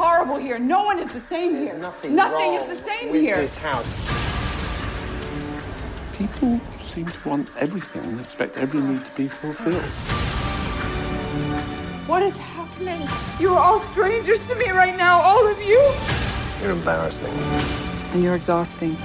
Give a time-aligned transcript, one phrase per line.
[0.00, 0.58] It's horrible here.
[0.58, 1.76] No one is the same here.
[1.76, 3.36] Nothing, Nothing wrong is the same with here.
[3.36, 3.86] this house.
[6.16, 9.84] People seem to want everything and expect every need to be fulfilled.
[12.08, 13.06] What is happening?
[13.38, 15.78] You're all strangers to me right now, all of you.
[16.62, 17.34] You're embarrassing.
[18.14, 18.96] And you're exhausting.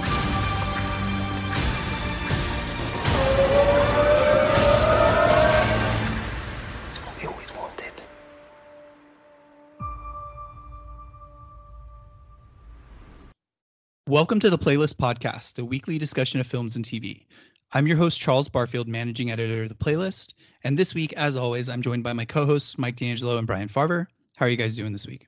[14.08, 17.26] Welcome to the Playlist Podcast, a weekly discussion of films and TV.
[17.72, 20.34] I'm your host, Charles Barfield, managing editor of the Playlist.
[20.62, 23.66] And this week, as always, I'm joined by my co hosts, Mike DeAngelo and Brian
[23.66, 24.06] Farvour.
[24.36, 25.26] How are you guys doing this week?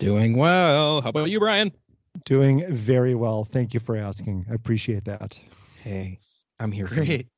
[0.00, 1.02] Doing well.
[1.02, 1.70] How about you, Brian?
[2.24, 3.44] Doing very well.
[3.44, 4.46] Thank you for asking.
[4.50, 5.38] I appreciate that.
[5.84, 6.18] Hey,
[6.58, 7.04] I'm here for you.
[7.04, 7.28] Great.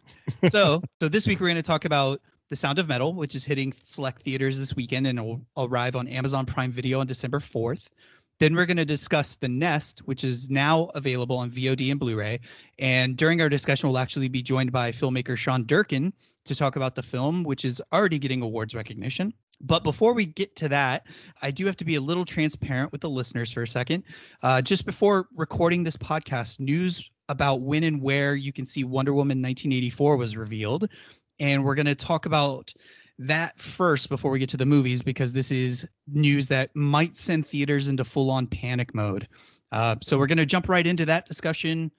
[0.48, 3.44] so, so this week we're going to talk about The Sound of Metal, which is
[3.44, 7.86] hitting select theaters this weekend and will arrive on Amazon Prime Video on December 4th.
[8.40, 12.40] Then we're going to discuss The Nest, which is now available on VOD and Blu-ray.
[12.78, 16.14] And during our discussion, we'll actually be joined by filmmaker Sean Durkin
[16.46, 19.34] to talk about the film, which is already getting awards recognition.
[19.60, 21.06] But before we get to that,
[21.42, 24.04] I do have to be a little transparent with the listeners for a second.
[24.42, 29.12] Uh, just before recording this podcast, news about when and where you can see Wonder
[29.12, 30.88] Woman 1984 was revealed.
[31.38, 32.72] And we're going to talk about
[33.20, 37.46] that first before we get to the movies because this is news that might send
[37.46, 39.28] theaters into full on panic mode.
[39.70, 41.90] Uh, so we're going to jump right into that discussion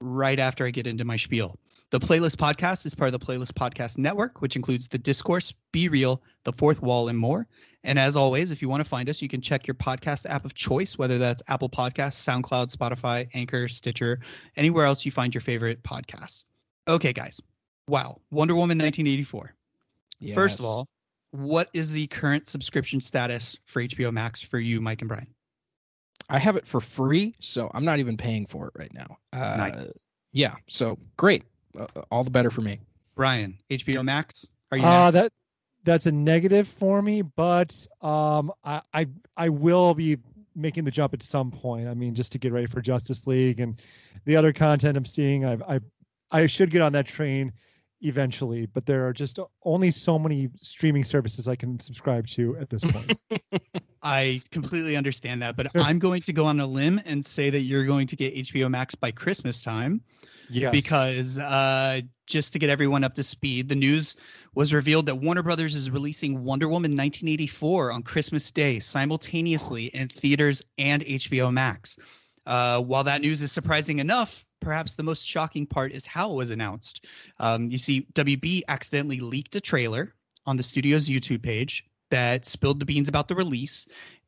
[0.00, 1.58] right after I get into my spiel.
[1.90, 5.88] The Playlist Podcast is part of the Playlist Podcast Network, which includes The Discourse, Be
[5.88, 7.46] Real, The Fourth Wall, and more.
[7.84, 10.46] And as always, if you want to find us, you can check your podcast app
[10.46, 14.20] of choice, whether that's Apple Podcasts, SoundCloud, Spotify, Anchor, Stitcher,
[14.56, 16.44] anywhere else you find your favorite podcasts.
[16.88, 17.40] Okay, guys.
[17.86, 18.20] Wow.
[18.30, 19.54] Wonder Woman 1984.
[20.34, 20.88] First of all,
[21.32, 25.28] what is the current subscription status for HBO Max for you, Mike and Brian?
[26.28, 29.18] I have it for free, so I'm not even paying for it right now.
[29.32, 30.04] Uh, Nice.
[30.32, 31.44] Yeah, so great.
[31.78, 32.80] Uh, all the better for me.
[33.16, 34.46] Brian, HBO Max?
[34.70, 35.14] Are you Uh, next?
[35.14, 35.32] that
[35.82, 40.18] that's a negative for me, but um, I, I I will be
[40.54, 41.88] making the jump at some point.
[41.88, 43.80] I mean, just to get ready for Justice League and
[44.24, 45.44] the other content I'm seeing.
[45.44, 45.80] I I
[46.30, 47.52] I should get on that train
[48.00, 52.70] eventually, but there are just only so many streaming services I can subscribe to at
[52.70, 53.20] this point.
[54.02, 57.60] I completely understand that, but I'm going to go on a limb and say that
[57.60, 60.02] you're going to get HBO Max by Christmas time
[60.50, 60.72] yes.
[60.72, 64.16] because uh, just to get everyone up to speed, the news
[64.54, 70.08] was revealed that Warner Brothers is releasing Wonder Woman 1984 on Christmas Day simultaneously in
[70.08, 71.98] theaters and HBO Max.
[72.46, 76.36] Uh, while that news is surprising enough, perhaps the most shocking part is how it
[76.36, 77.04] was announced.
[77.38, 80.14] Um, you see, WB accidentally leaked a trailer
[80.46, 83.86] on the studio's YouTube page that spilled the beans about the release.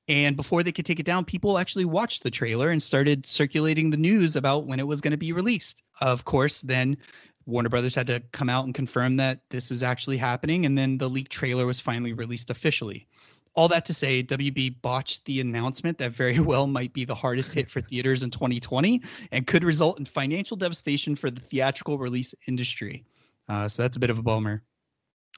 [0.08, 3.90] And before they could take it down, people actually watched the trailer and started circulating
[3.90, 5.82] the news about when it was going to be released.
[6.00, 6.98] Of course, then
[7.46, 10.66] Warner Brothers had to come out and confirm that this is actually happening.
[10.66, 13.06] And then the leaked trailer was finally released officially.
[13.54, 17.52] All that to say, WB botched the announcement that very well might be the hardest
[17.52, 22.34] hit for theaters in 2020 and could result in financial devastation for the theatrical release
[22.46, 23.04] industry.
[23.48, 24.62] Uh, so that's a bit of a bummer.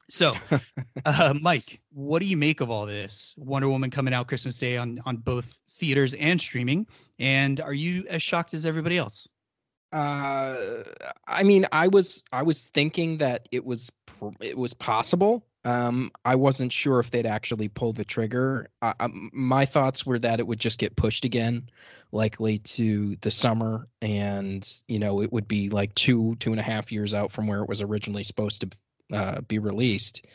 [0.08, 0.34] So,
[1.04, 3.34] uh, Mike, what do you make of all this?
[3.36, 6.86] Wonder Woman coming out Christmas Day on on both theaters and streaming,
[7.18, 9.28] and are you as shocked as everybody else?
[9.92, 10.82] Uh,
[11.26, 13.90] I mean, I was I was thinking that it was
[14.40, 15.46] it was possible.
[15.64, 18.68] Um, I wasn't sure if they'd actually pull the trigger.
[18.82, 21.70] I, I, my thoughts were that it would just get pushed again,
[22.12, 26.64] likely to the summer, and you know it would be like two two and a
[26.64, 30.26] half years out from where it was originally supposed to uh, be released.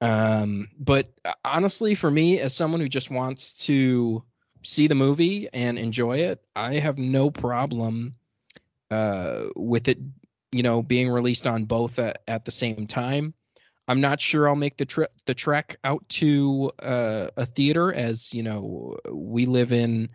[0.00, 1.12] Um, but
[1.44, 4.24] honestly, for me, as someone who just wants to
[4.64, 8.16] see the movie and enjoy it, I have no problem
[8.90, 9.98] uh, with it,
[10.50, 13.34] you know, being released on both at, at the same time.
[13.88, 18.32] I'm not sure I'll make the trip the trek out to uh, a theater, as
[18.32, 20.08] you know, we live in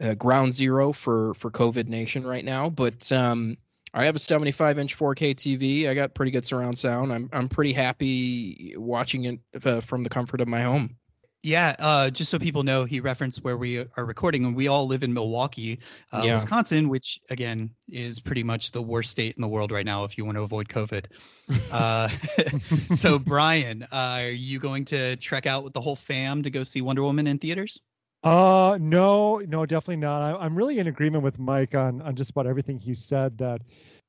[0.00, 2.70] uh, ground zero for for COVID Nation right now.
[2.70, 3.56] But um,
[3.94, 5.88] I have a 75 inch 4K TV.
[5.88, 7.12] I got pretty good surround sound.
[7.12, 10.96] I'm I'm pretty happy watching it uh, from the comfort of my home.
[11.42, 14.86] Yeah, uh, just so people know, he referenced where we are recording, and we all
[14.86, 15.80] live in Milwaukee,
[16.12, 16.34] uh, Yeah.
[16.36, 20.16] Wisconsin, which again is pretty much the worst state in the world right now if
[20.16, 21.06] you want to avoid COVID.
[21.70, 22.08] Uh,
[22.94, 23.86] so, Brian, uh,
[24.20, 27.26] are you going to trek out with the whole fam to go see Wonder Woman
[27.26, 27.80] in theaters?
[28.22, 30.22] Uh, no, no, definitely not.
[30.22, 33.38] I, I'm really in agreement with Mike on on just about everything he said.
[33.38, 33.62] That,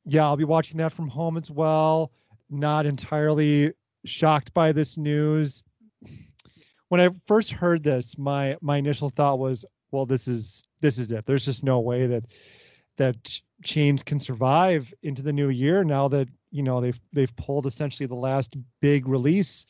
[0.05, 2.11] yeah, I'll be watching that from home as well.
[2.49, 3.73] Not entirely
[4.05, 5.63] shocked by this news.
[6.93, 11.11] When I first heard this, my my initial thought was, well, this is this is
[11.11, 11.25] it.
[11.25, 12.25] There's just no way that
[12.97, 17.65] that chains can survive into the new year now that you know they've they've pulled
[17.65, 19.65] essentially the last big release.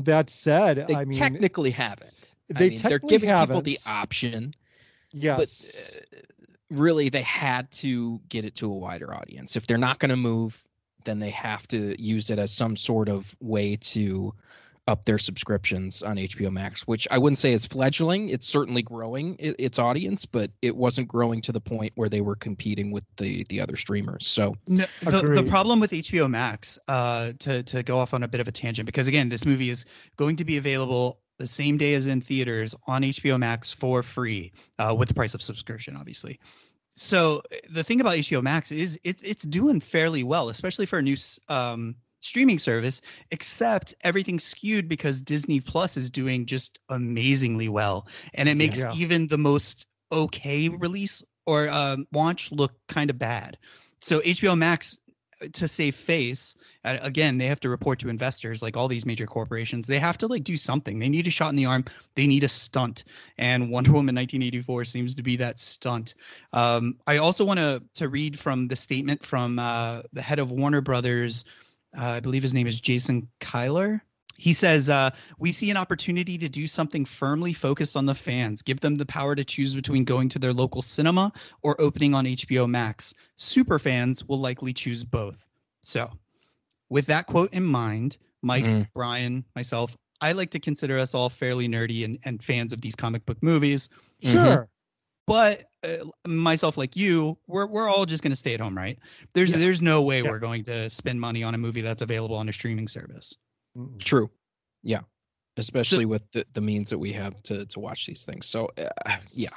[0.00, 2.34] That said, They I mean, technically haven't.
[2.50, 4.52] They I mean, they're technically giving people the option,
[5.10, 5.38] yes.
[5.38, 6.20] but uh,
[6.68, 9.56] really they had to get it to a wider audience.
[9.56, 10.62] If they're not going to move,
[11.04, 14.34] then they have to use it as some sort of way to
[14.88, 18.30] up their subscriptions on HBO Max, which I wouldn't say is fledgling.
[18.30, 22.34] It's certainly growing its audience, but it wasn't growing to the point where they were
[22.34, 24.26] competing with the the other streamers.
[24.26, 28.28] So No, the, the problem with HBO Max, uh, to to go off on a
[28.28, 29.84] bit of a tangent, because again, this movie is
[30.16, 34.52] going to be available the same day as in theaters on HBO Max for free,
[34.78, 36.40] uh, with the price of subscription, obviously.
[36.96, 41.02] So the thing about HBO Max is it's it's doing fairly well, especially for a
[41.02, 41.16] new
[41.48, 43.00] um, streaming service.
[43.30, 48.92] Except everything's skewed because Disney Plus is doing just amazingly well, and it makes Yeah.
[48.94, 53.58] even the most okay release or um, launch look kind of bad.
[54.00, 54.98] So HBO Max,
[55.54, 59.86] to save face, again they have to report to investors like all these major corporations.
[59.86, 60.98] They have to like do something.
[60.98, 61.84] They need a shot in the arm.
[62.16, 63.04] They need a stunt,
[63.36, 66.14] and Wonder Woman 1984 seems to be that stunt.
[66.52, 70.50] Um, I also want to to read from the statement from uh, the head of
[70.50, 71.44] Warner Brothers.
[71.96, 74.00] Uh, I believe his name is Jason Kilar.
[74.36, 78.62] He says, uh, We see an opportunity to do something firmly focused on the fans,
[78.62, 81.32] give them the power to choose between going to their local cinema
[81.62, 83.14] or opening on HBO Max.
[83.36, 85.44] Super fans will likely choose both.
[85.80, 86.10] So,
[86.88, 88.88] with that quote in mind, Mike, Mm.
[88.94, 92.94] Brian, myself, I like to consider us all fairly nerdy and, and fans of these
[92.94, 93.88] comic book movies.
[94.22, 94.32] Mhm.
[94.32, 94.68] Sure.
[95.28, 98.98] But uh, myself, like you, we're we're all just going to stay at home, right?
[99.34, 99.58] There's Yeah.
[99.58, 100.30] there's no way Yeah.
[100.30, 103.34] we're going to spend money on a movie that's available on a streaming service.
[103.98, 104.30] True.
[104.82, 105.02] Yeah.
[105.56, 108.46] Especially with the, the means that we have to to watch these things.
[108.46, 109.48] So uh, yeah,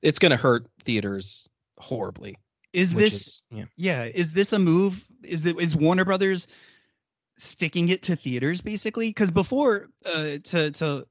[0.00, 1.48] it's going to hurt theaters
[1.78, 2.36] horribly.
[2.72, 3.64] Is this is- yeah.
[3.76, 4.04] yeah?
[4.04, 5.04] Is this a move?
[5.24, 6.46] Is that is Warner Brothers
[7.38, 9.08] sticking it to theaters basically?
[9.08, 11.06] Because before, uh, to to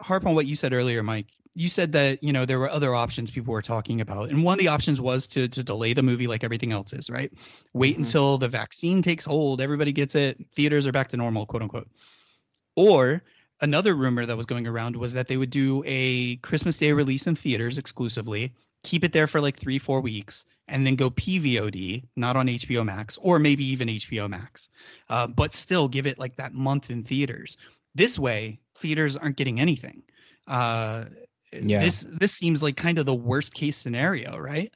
[0.00, 2.94] harp on what you said earlier, Mike, you said that you know there were other
[2.94, 6.02] options people were talking about, and one of the options was to to delay the
[6.02, 7.32] movie like everything else is, right?
[7.74, 8.00] Wait Mhm.
[8.00, 11.88] until the vaccine takes hold, everybody gets it, theaters are back to normal, quote unquote.
[12.76, 13.22] Or
[13.60, 17.26] another rumor that was going around was that they would do a Christmas Day release
[17.26, 18.52] in theaters exclusively,
[18.82, 22.84] keep it there for like three, four weeks, and then go PVOD, not on HBO
[22.84, 24.68] Max, or maybe even HBO Max,
[25.08, 27.56] uh, but still give it like that month in theaters.
[27.94, 30.04] This way, theaters aren't getting anything.
[30.46, 31.06] Uh,
[31.52, 31.80] Yeah.
[31.80, 34.72] This this seems like kind of the worst case scenario, right?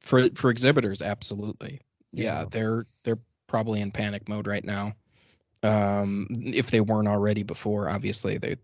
[0.00, 1.80] For for exhibitors, absolutely.
[2.12, 2.44] Yeah, Yeah.
[2.50, 4.94] they're they're probably in panic mode right now.
[5.62, 8.56] Um, if they weren't already before, obviously they,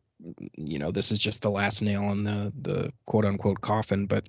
[0.56, 4.06] you know, this is just the last nail in the the quote unquote coffin.
[4.06, 4.28] But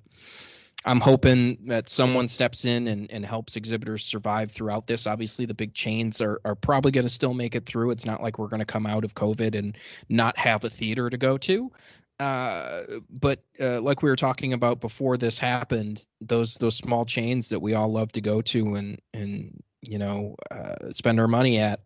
[0.84, 5.06] I'm hoping that someone steps in and, and helps exhibitors survive throughout this.
[5.06, 7.90] Obviously, the big chains are, are probably going to still make it through.
[7.90, 9.78] It's not like we're going to come out of COVID and
[10.10, 11.72] not have a theater to go to.
[12.20, 17.48] Uh, but uh, like we were talking about before this happened, those those small chains
[17.50, 21.58] that we all love to go to and and you know uh, spend our money
[21.58, 21.80] at,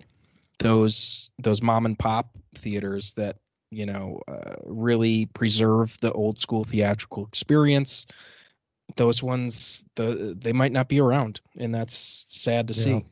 [0.59, 3.37] those those mom and pop theaters that
[3.71, 8.07] you know uh, really preserve the old school theatrical experience
[8.97, 12.85] those ones the they might not be around and that's sad to Yeah.
[12.85, 13.05] see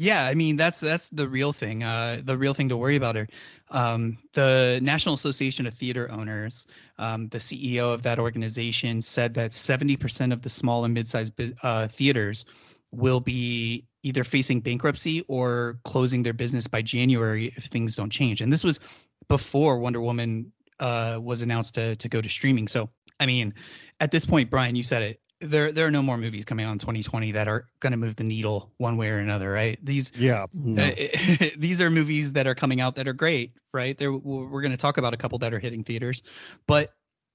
[0.00, 1.84] Yeah, I mean that's that's the real thing.
[1.84, 3.28] Uh, the real thing to worry about are
[3.70, 6.66] um, the National Association of Theater Owners.
[6.96, 11.88] Um, the CEO of that organization said that 70% of the small and mid-sized uh,
[11.88, 12.46] theaters
[12.90, 18.40] will be either facing bankruptcy or closing their business by January if things don't change.
[18.40, 18.80] And this was
[19.28, 22.68] before Wonder Woman uh, was announced to to go to streaming.
[22.68, 22.88] So
[23.20, 23.52] I mean,
[24.00, 25.20] at this point, Brian, you said it.
[25.40, 28.16] There, there are no more movies coming out in 2020 that are going to move
[28.16, 29.78] the needle one way or another, right?
[29.82, 30.44] These Yeah.
[30.44, 30.90] uh,
[31.58, 33.96] these are movies that are coming out that are great, right?
[33.96, 36.22] There, we're going to talk about a couple that are hitting theaters,
[36.66, 36.92] but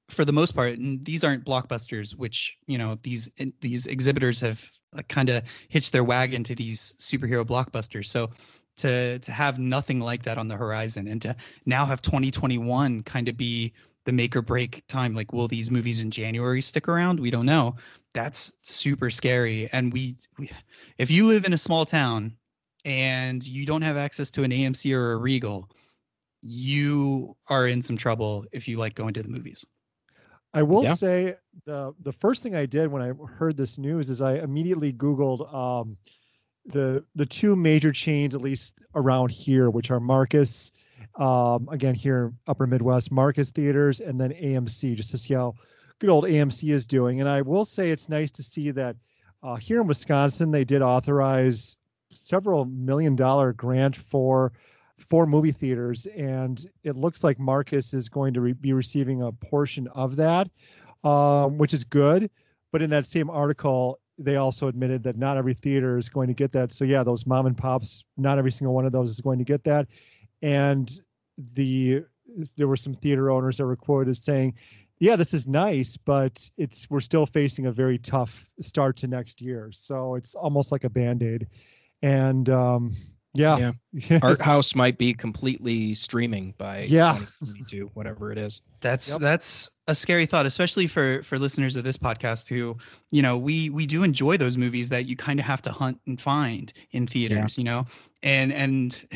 [0.09, 2.15] for the most part, these aren't blockbusters.
[2.15, 4.63] Which you know these these exhibitors have
[5.09, 8.05] kind of hitched their wagon to these superhero blockbusters.
[8.05, 8.29] So
[8.77, 11.35] to to have nothing like that on the horizon and to
[11.65, 13.73] now have 2021 kind of be
[14.05, 17.19] the make or break time like will these movies in January stick around?
[17.19, 17.75] We don't know.
[18.13, 19.69] That's super scary.
[19.71, 20.49] And we, we
[20.97, 22.37] if you live in a small town
[22.85, 25.69] and you don't have access to an AMC or a Regal
[26.45, 29.65] you are in some trouble if you like going to the movies.
[30.53, 30.93] I will Yeah.
[30.93, 31.35] say
[31.65, 35.53] the the first thing I did when I heard this news is I immediately Googled
[35.53, 35.97] um,
[36.67, 40.71] the the two major chains, at least around here, which are Marcus,
[41.15, 45.55] um, again here Upper Midwest, Marcus Theaters, and then AMC, just to see how
[45.99, 47.19] good old AMC is doing.
[47.21, 48.95] And I will say it's nice to see that
[49.43, 51.77] uh, here in Wisconsin they did authorize
[52.13, 54.53] several million dollar grant for
[54.97, 59.31] four movie theaters, and it looks like Marcus is going to re- be receiving a
[59.31, 60.49] portion of that,
[61.03, 62.29] um, which is good.
[62.71, 66.33] But in that same article, they also admitted that not every theater is going to
[66.33, 66.71] get that.
[66.71, 69.45] So yeah, those mom and pops, not every single one of those is going to
[69.45, 69.87] get that.
[70.41, 70.91] And
[71.53, 72.03] the
[72.57, 74.55] there were some theater owners that were quoted as saying,
[74.99, 79.41] "Yeah, this is nice, but it's we're still facing a very tough start to next
[79.41, 79.69] year.
[79.71, 81.47] So it's almost like a band aid."
[82.01, 82.91] And um,
[83.33, 83.71] yeah,
[84.21, 87.13] Art House might be completely streaming by Yeah.
[87.41, 88.61] 2022, whatever it is.
[88.81, 89.19] That's Yep.
[89.19, 92.77] that's a scary thought, especially for for listeners of this podcast who,
[93.11, 95.99] you know, we we do enjoy those movies that you kind of have to hunt
[96.07, 97.85] and find in theaters, you know,
[98.23, 99.07] and and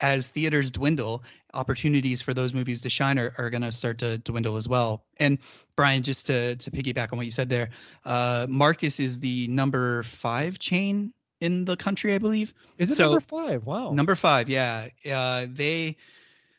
[0.00, 1.22] as theaters dwindle,
[1.54, 5.02] opportunities for those movies to shine are, are going to start to dwindle as well.
[5.18, 5.38] And
[5.76, 7.70] Brian, just to to piggyback on what you said there,
[8.04, 12.52] uh, Marcus is the number five chain in the country, I believe.
[12.78, 13.64] Is it So- number five?
[13.64, 13.90] Wow.
[13.90, 14.88] Number five, yeah.
[15.10, 15.96] Uh, they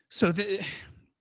[0.09, 0.61] so the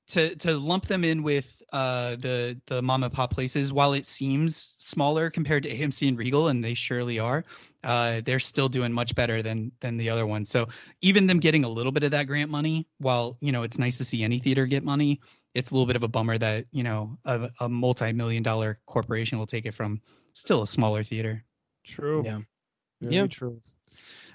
[0.09, 4.07] to to lump them in with uh, the the mom and pop places, while it
[4.07, 7.45] seems smaller compared to AMC and Regal, and they surely are,
[7.85, 10.49] uh, they're still doing much better than than the other ones.
[10.49, 10.69] So
[11.01, 13.99] even them getting a little bit of that grant money, while you know it's nice
[13.99, 15.21] to see any theater get money,
[15.55, 19.39] it's a little bit of a bummer that you know a, a multi-million dollar corporation
[19.39, 20.01] will take it from
[20.33, 21.45] still a smaller theater.
[21.85, 22.23] True.
[22.25, 22.41] Yeah.
[23.01, 23.27] Very Yeah.
[23.29, 23.61] True.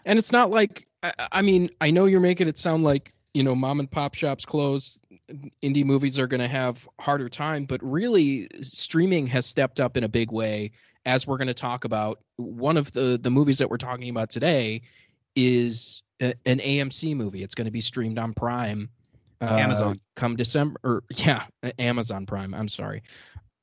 [0.06, 3.44] And it's not like I, I mean, I know you're making it sound like, you
[3.44, 5.00] know, mom and pop shops close,
[5.62, 10.04] indie movies are going to have harder time, but really streaming has stepped up in
[10.04, 10.72] a big way
[11.06, 12.20] as we're going to talk about.
[12.38, 14.82] One of the the movies that we're talking about today
[15.36, 17.44] is a, an AMC movie.
[17.44, 18.90] It's going to be streamed on Prime.
[19.42, 20.00] Uh, Amazon.
[20.16, 21.46] come December or yeah,
[21.78, 22.54] Amazon Prime.
[22.54, 23.04] I'm sorry.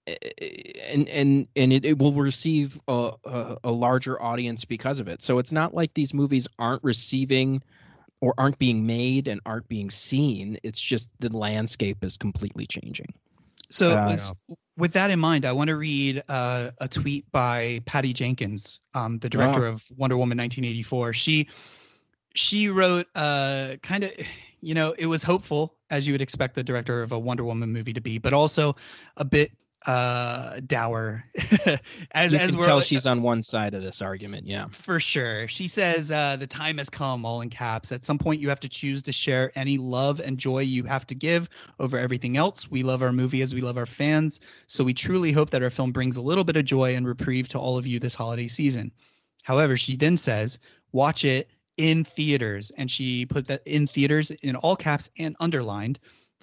[0.06, 5.22] And and and it, it will receive a, a a larger audience because of it.
[5.22, 7.62] So it's not like these movies aren't receiving
[8.20, 10.58] or aren't being made and aren't being seen.
[10.62, 13.14] It's just the landscape is completely changing.
[13.70, 18.12] So Uh, with that in mind, I want to read uh, a tweet by Patty
[18.12, 21.12] Jenkins, um, the director of Wonder Woman 1984.
[21.12, 21.48] She
[22.34, 24.12] she wrote uh, kind of,
[24.60, 27.72] you know, it was hopeful as you would expect the director of a Wonder Woman
[27.72, 28.76] movie to be, but also
[29.16, 29.52] a bit
[29.86, 31.24] uh, dour.
[32.12, 34.46] as you as can we're tell she's on one side of this argument.
[34.46, 34.66] Yeah.
[34.70, 35.48] for sure.
[35.48, 37.92] She says uh, the time has come, all in caps.
[37.92, 41.06] At some point, you have to choose to share any love and joy you have
[41.08, 42.70] to give over everything else.
[42.70, 45.70] We love our movie as we love our fans, so we truly hope that our
[45.70, 48.48] film brings a little bit of joy and reprieve to all of you this holiday
[48.48, 48.92] season.
[49.42, 50.58] However, she then says,
[50.92, 55.98] watch it in theaters, and she put that in theaters in all caps and underlined.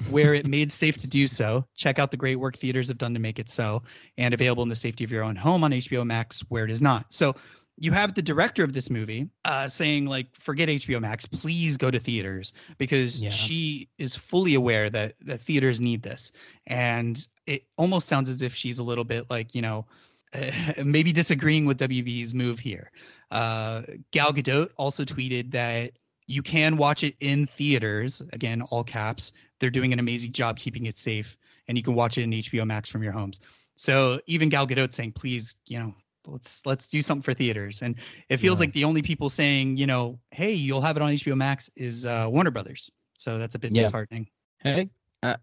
[0.09, 1.65] Where it made safe to do so.
[1.75, 3.83] Check out the great work theaters have done to make it so,
[4.17, 6.81] and available in the safety of your own home on HBO Max, where it is
[6.81, 7.11] not.
[7.11, 7.35] So
[7.79, 11.91] you have the director of this movie uh, saying like, forget HBO Max, please go
[11.91, 13.29] to theaters because Yeah.
[13.29, 16.31] she is fully aware that that theaters need this,
[16.65, 19.85] and it almost sounds as if she's a little bit like you know.
[20.83, 22.91] maybe disagreeing with WB's move here.
[23.31, 25.93] Uh, Gal Gadot also tweeted that
[26.27, 30.85] you can watch it in theaters, again, all caps, they're doing an amazing job keeping
[30.85, 31.37] it safe,
[31.67, 33.39] and you can watch it in HBO Max from your homes.
[33.75, 35.93] So even Gal Gadot saying, please, you know,
[36.25, 37.81] let's let's do something for theaters.
[37.81, 37.95] And
[38.29, 38.65] it feels Yeah.
[38.65, 42.05] like the only people saying, you know, hey, you'll have it on HBO Max is
[42.05, 42.91] uh, Warner Brothers.
[43.17, 43.83] So that's a bit Yeah.
[43.83, 44.27] disheartening.
[44.59, 44.89] Hey,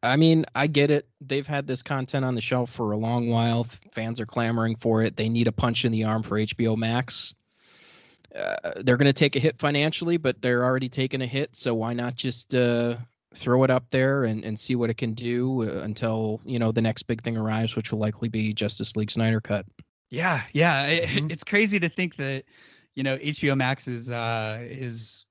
[0.03, 1.09] I, mean, I get it.
[1.21, 3.65] They've had this content on the shelf for a long while.
[3.93, 5.17] Fans are clamoring for it.
[5.17, 7.35] They need a punch in the arm for HBO Max.
[8.35, 11.55] Uh, they're going to take a hit financially, but they're already taking a hit.
[11.55, 12.97] So why not just uh,
[13.35, 16.73] throw it up there and, and see what it can do uh, until you know
[16.73, 19.67] the next big thing arrives, which will likely be Justice League Snyder Cut.
[20.11, 20.87] Yeah, yeah.
[20.87, 21.33] It, Mhm.
[21.33, 22.45] It's crazy to think that,
[22.95, 25.25] you know, HBO Max is uh is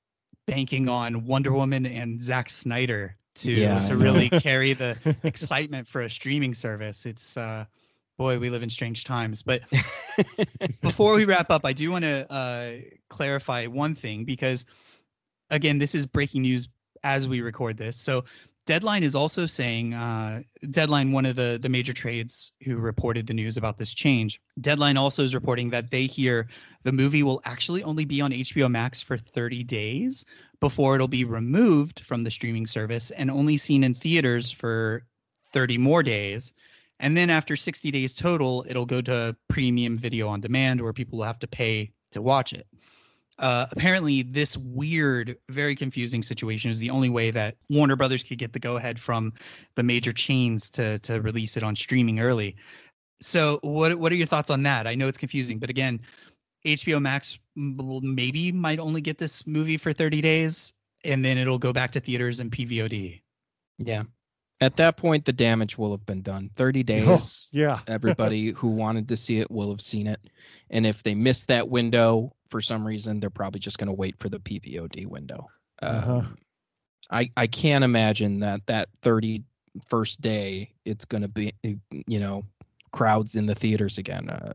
[0.45, 6.01] banking on Wonder Woman and Zack Snyder to Yeah, to really carry the excitement for
[6.01, 7.05] a streaming service.
[7.05, 7.65] It's uh
[8.17, 9.41] boy, we live in strange times.
[9.41, 9.61] But
[10.81, 12.75] before we wrap up, I do want to uh
[13.09, 14.65] clarify one thing because
[15.49, 16.67] again, this is breaking news
[17.03, 17.97] as we record this.
[17.97, 18.25] So
[18.65, 23.33] Deadline is also saying, uh, Deadline, one of the the major trades who reported the
[23.33, 26.47] news about this change, Deadline also is reporting that they hear
[26.83, 30.23] the movie will actually only be on HBO Max for 30 days
[30.61, 35.03] before it'll be removed from the streaming service and only seen in theaters for
[35.51, 36.53] 30 more days.
[37.01, 41.17] And then after 60 days total, it'll go to premium video on demand where people
[41.19, 42.65] will have to pay to watch it.
[43.39, 48.37] Uh, apparently, this weird, very confusing situation is the only way that Warner Brothers could
[48.37, 49.33] get the go ahead from
[49.75, 52.57] the major chains to to release it on streaming early.
[53.21, 54.85] So, what what are your thoughts on that?
[54.85, 56.01] I know it's confusing, but again,
[56.65, 60.73] HBO Max maybe might only get this movie for 30 days,
[61.03, 63.21] and then it'll go back to theaters and PVOD.
[63.79, 64.03] Yeah.
[64.63, 66.49] At that point, the damage will have been done.
[66.55, 67.49] 30 days.
[67.53, 67.79] Oh, yeah.
[67.87, 70.19] everybody who wanted to see it will have seen it.
[70.69, 74.17] And if they miss that window for some reason, they're probably just going to wait
[74.19, 75.49] for the PVOD window.
[75.81, 76.17] Uh-huh.
[76.17, 76.37] Um,
[77.11, 81.53] I I can't imagine that that 31st day it's going to be
[82.07, 82.45] you know
[82.91, 84.29] crowds in the theaters again.
[84.29, 84.53] Uh,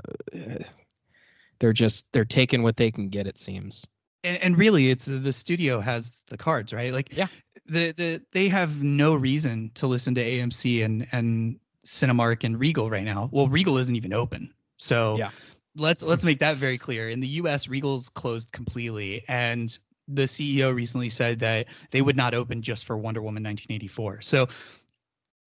[1.58, 3.26] they're just they're taking what they can get.
[3.26, 3.86] It seems.
[4.24, 6.92] And, and really, it's uh, the studio has the cards, right?
[6.92, 7.28] Like, Yeah.
[7.66, 12.90] the the they have no reason to listen to AMC and and Cinemark and Regal
[12.90, 13.28] right now.
[13.32, 15.30] Well, Regal isn't even open, so Yeah.
[15.76, 17.08] let's let's make that very clear.
[17.08, 19.76] In the U.S., Regal's closed completely, and
[20.08, 24.22] the CEO recently said that they would not open just for Wonder Woman 1984.
[24.22, 24.48] So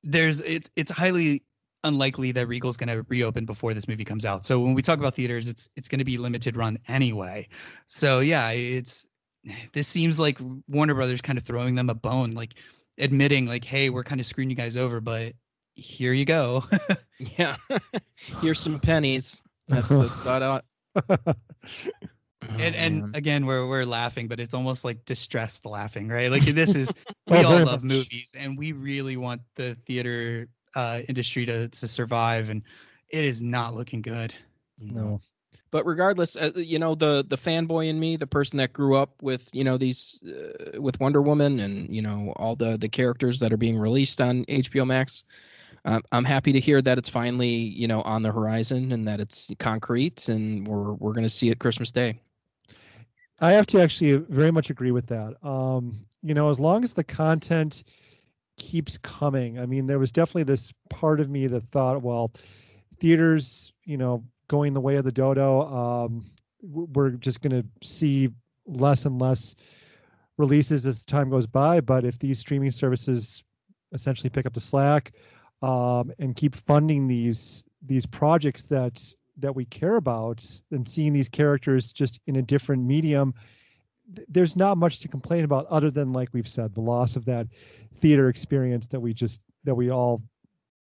[0.04, 1.44] there's it's it's highly
[1.84, 4.46] unlikely that Regal's going to reopen before this movie comes out.
[4.46, 7.48] So when we talk about theaters, it's it's going to be limited run anyway.
[7.88, 9.06] So yeah, it's
[9.74, 12.54] this seems like Warner Brothers kind of throwing them a bone, like
[12.98, 15.34] admitting like, hey, we're kind of screwing you guys over, but
[15.76, 16.64] here you go.
[17.38, 17.58] Yeah.
[18.42, 19.44] Here's some pennies.
[19.68, 20.64] That's that's about
[20.96, 21.20] it.
[22.58, 26.32] and Oh, and again, we're we're laughing, but it's almost like distressed laughing, right?
[26.32, 26.92] Like this is
[27.28, 31.88] we Oh, all love movies, and we really want the theater uh, industry to to
[31.88, 32.64] survive, and
[33.10, 34.34] it is not looking good.
[34.80, 35.22] No.
[35.70, 39.22] but regardless uh, you know the the fanboy in me the person that grew up
[39.22, 43.40] with you know these uh, with wonder woman and you know all the the characters
[43.40, 45.24] that are being released on hbo max
[45.86, 49.20] um, i'm happy to hear that it's finally you know on the horizon and that
[49.20, 52.20] it's concrete and we're we're going to see it christmas day
[53.42, 55.44] I have to actually very much agree with that.
[55.44, 57.84] Um, you know, as long as the content
[58.58, 62.32] keeps coming, I mean, there was definitely this part of me that thought, well,
[63.00, 66.26] theaters, you know, going the way of the dodo, um,
[66.62, 68.30] we're just going to see
[68.66, 69.56] less and less
[70.38, 71.82] releases as time goes by.
[71.82, 73.44] But if these streaming services
[73.92, 75.12] essentially pick up the slack
[75.62, 79.02] um, and keep funding these these projects that
[79.38, 83.34] that we care about and seeing these characters just in a different medium
[84.28, 87.48] there's not much to complain about other than like we've said the loss of that
[88.00, 90.22] theater experience that we just that we all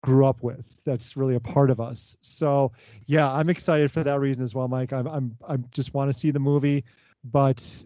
[0.02, 0.66] grew up with.
[0.86, 2.16] That's really a part of us.
[2.22, 2.72] So
[3.06, 4.94] yeah i'm excited for that reason as well mike.
[4.94, 6.86] I'm i'm i just want to see the movie
[7.24, 7.84] but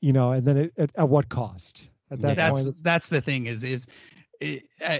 [0.00, 1.88] you know and then it, at, at what cost?
[2.10, 3.86] At that that's point that's the thing is is
[4.40, 4.98] it, uh,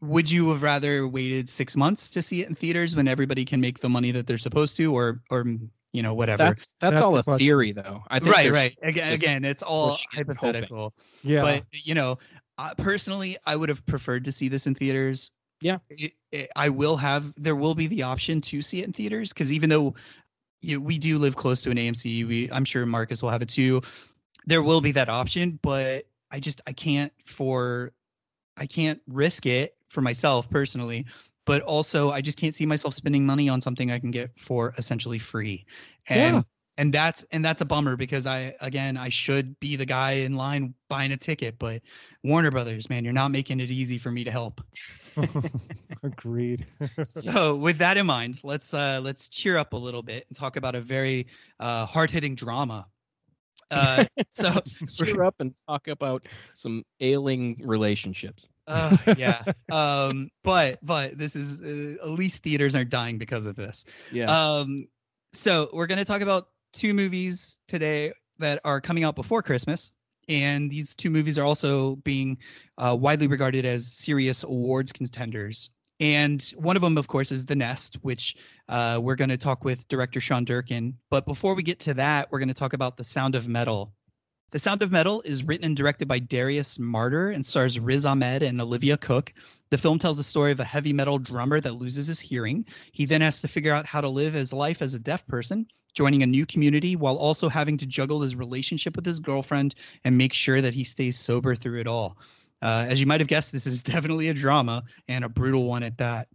[0.00, 3.60] would you have rather waited six months to see it in theaters when everybody can
[3.60, 5.44] make the money that they're supposed to, or or
[5.94, 6.42] you know whatever?
[6.42, 7.38] that's that's, That's all a question.
[7.38, 8.76] theory though i think right, right.
[8.82, 10.34] Again, just again, it's all and hoping.
[10.36, 10.94] hypothetical.
[11.22, 12.18] yeah But you know,
[12.58, 15.30] uh, personally, I would have preferred to see this in theaters.
[15.60, 15.78] Yeah.
[15.90, 17.32] It, it, I will have.
[17.36, 19.94] There will be the option to see it in theaters because even though
[20.60, 23.48] you, we do live close to an AMC, we I'm sure Marcus will have it
[23.48, 23.82] too.
[24.46, 27.92] There will be that option, but I just I can't for
[28.56, 31.06] I can't risk it for myself personally.
[31.46, 34.74] But also, I just can't see myself spending money on something I can get for
[34.78, 35.64] essentially free,
[36.08, 36.42] and Yeah.
[36.76, 40.34] and that's and that's a bummer because I again I should be the guy in
[40.36, 41.82] line buying a ticket, but
[42.22, 44.60] Warner Brothers, man, you're not making it easy for me to help.
[46.02, 46.66] agreed
[47.02, 50.56] So with that in mind, let's uh let's cheer up a little bit and talk
[50.56, 51.26] about a very
[51.60, 52.86] uh hard-hitting drama.
[53.70, 54.50] Uh so
[54.86, 59.42] cheer up and talk about some ailing relationships uh, yeah.
[59.72, 63.84] Um but but this is uh, at least theaters aren't dying because of this.
[64.12, 64.26] yeah
[64.58, 64.88] Um,
[65.32, 69.90] so we're going to talk about two movies today that are coming out before Christmas,
[70.28, 72.38] and these two movies are also being
[72.78, 75.70] uh, widely regarded as serious awards contenders.
[76.00, 78.36] And one of them, of course, is The Nest, which
[78.68, 80.98] uh, we're going to talk with director Sean Durkin.
[81.10, 83.92] But before we get to that, we're going to talk about The Sound of Metal.
[84.50, 88.42] The Sound of Metal is written and directed by Darius Marder and stars Riz Ahmed
[88.42, 89.32] and Olivia Cooke.
[89.70, 92.66] The film tells the story of a heavy metal drummer that loses his hearing.
[92.92, 95.66] He then has to figure out how to live his life as a deaf person,
[95.94, 100.16] joining a new community while also having to juggle his relationship with his girlfriend and
[100.16, 102.16] make sure that he stays sober through it all.
[102.62, 105.82] Uh, as you might have guessed, this is definitely a drama and a brutal one
[105.82, 106.28] at that.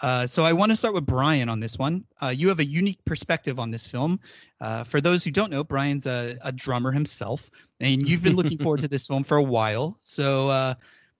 [0.00, 2.04] Uh, so I want to start with Brian on this one.
[2.20, 4.20] Uh, you have a unique perspective on this film.
[4.60, 8.58] Uh, for those who don't know, Brian's a, a, drummer himself, and you've been looking
[8.58, 9.96] forward to this film for a while.
[10.00, 10.74] So, uh,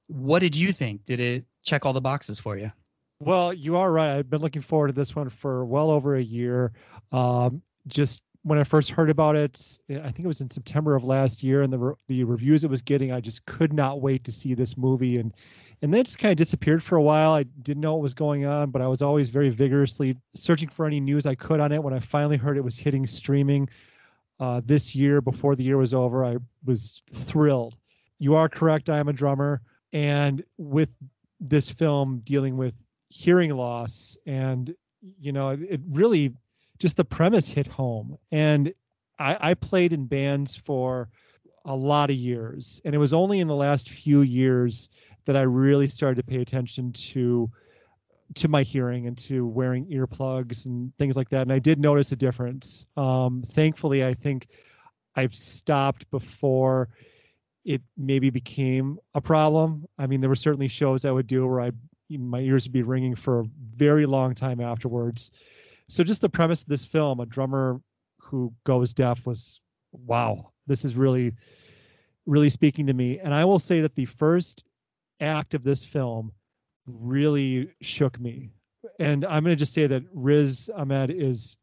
[0.09, 1.05] what did you think?
[1.05, 2.73] Did it check all the boxes for you?
[3.21, 4.16] Well, you are right.
[4.16, 6.73] I've been looking forward to this one for well over a year.
[7.12, 11.05] Um, just when I first heard about it, I think it was in September of
[11.05, 14.25] last year, and the re- the reviews it was getting, I just could not wait
[14.25, 15.19] to see this movie.
[15.19, 15.35] And
[15.83, 17.33] and then it just kind of disappeared for a while.
[17.33, 20.87] I didn't know what was going on, but I was always very vigorously searching for
[20.87, 21.83] any news I could on it.
[21.83, 23.69] When I finally heard it was hitting streaming
[24.38, 27.77] uh, this year, before the year was over, I was thrilled.
[28.19, 28.90] You are correct.
[28.90, 29.62] I am a drummer,
[29.93, 30.90] and with
[31.40, 32.75] this film dealing with
[33.09, 34.75] hearing loss, and
[35.19, 36.35] you know, it really
[36.79, 38.19] just the premise hit home.
[38.31, 38.75] And
[39.19, 41.09] I, I played in bands for
[41.64, 44.90] a lot of years, and it was only in the last few years
[45.27, 47.51] that I really started to pay attention to
[48.37, 51.43] to my hearing and to wearing earplugs and things like that.
[51.43, 52.87] And I did notice a difference.
[52.97, 54.47] Um, thankfully, I think
[55.17, 56.91] I've stopped before
[57.65, 59.87] it maybe became a problem.
[59.99, 61.71] I mean, there were certainly shows I would do where I
[62.09, 63.45] my ears would be ringing for a
[63.77, 65.31] very long time afterwards.
[65.89, 67.81] So just the premise of this film, a drummer
[68.19, 69.61] who goes deaf was
[69.93, 71.35] wow, this is really
[72.27, 73.19] really speaking to me.
[73.19, 74.65] And I will say that the first
[75.21, 76.33] act of this film
[76.87, 78.51] really shook me.
[78.99, 81.57] And I'm going to just say that Riz Ahmed is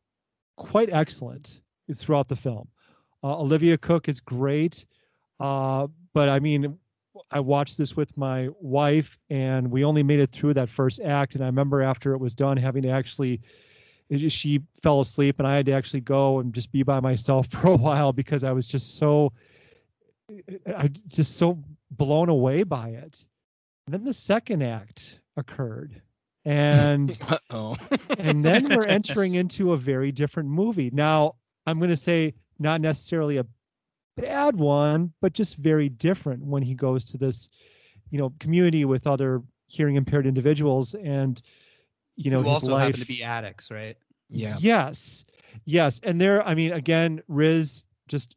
[0.56, 1.62] quite excellent
[1.93, 2.67] throughout the film.
[3.24, 4.86] Uh, Olivia Cooke is great.
[5.39, 6.78] Uh, but I mean,
[7.32, 11.36] I watched this with my wife and we only made it through that first act.
[11.36, 13.41] And I remember after it was done, having to actually,
[14.28, 17.67] she fell asleep and I had to actually go and just be by myself for
[17.67, 19.34] a while because I was just so,
[20.67, 23.26] I just so blown away by it.
[23.88, 26.02] And then the second act occurred.
[26.43, 27.17] And
[28.17, 30.91] and then we're entering into a very different movie.
[30.93, 33.45] Now, I'm going to say not necessarily a
[34.17, 37.50] bad one, but just very different when he goes to this,
[38.10, 41.41] you know, community with other hearing impaired individuals and
[42.17, 42.88] you know, who also life.
[42.88, 43.95] happen to be addicts, right?
[44.30, 44.58] Yeah.
[44.60, 45.23] Yes.
[45.63, 46.02] Yes.
[46.04, 48.36] And there, I mean, again, Riz just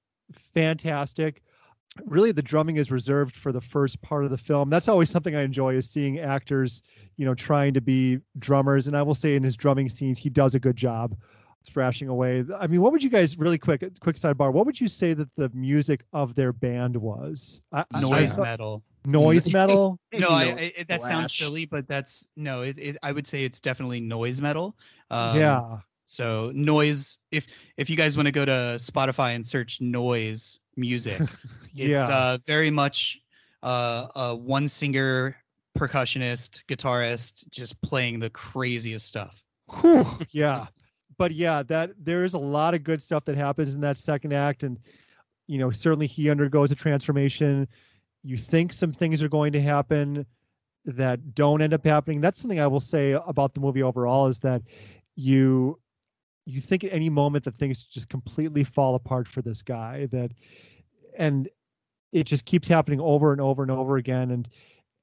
[0.54, 1.42] fantastic
[2.04, 4.70] really the drumming is reserved for the first part of the film.
[4.70, 6.82] That's always something i enjoy is seeing actors
[7.16, 8.86] you know trying to be drummers.
[8.86, 11.16] And i will say in his drumming scenes he does a good job
[11.66, 12.44] thrashing away.
[12.58, 15.28] I mean what would you guys really quick quick sidebar what would you say that
[15.36, 17.62] the music of their band was?
[17.72, 18.82] I, noise I, metal.
[19.04, 19.98] Noise metal?
[20.12, 23.60] No I, I, that sounds silly but that's no it, it, i would say it's
[23.60, 24.76] definitely noise metal.
[25.10, 25.78] Um, yeah.
[26.06, 31.20] so noise if if you guys want to go to spotify and search noise music.
[31.72, 32.08] It's yeah.
[32.08, 33.20] uh, very much
[33.62, 35.36] uh, a one singer
[35.78, 39.40] percussionist, guitarist, just playing the craziest stuff.
[39.80, 40.66] Whew, yeah.
[41.16, 44.32] But yeah, that there is a lot of good stuff that happens in that second
[44.32, 44.78] act, and
[45.46, 47.68] you know certainly he undergoes a transformation.
[48.24, 50.26] You think some things are going to happen
[50.86, 52.20] that don't end up happening.
[52.20, 54.62] That's something I will say about the movie overall is that
[55.14, 55.78] you
[56.46, 60.32] you think at any moment that things just completely fall apart for this guy that
[61.16, 61.48] and
[62.12, 64.30] it just keeps happening over and over and over again.
[64.30, 64.48] And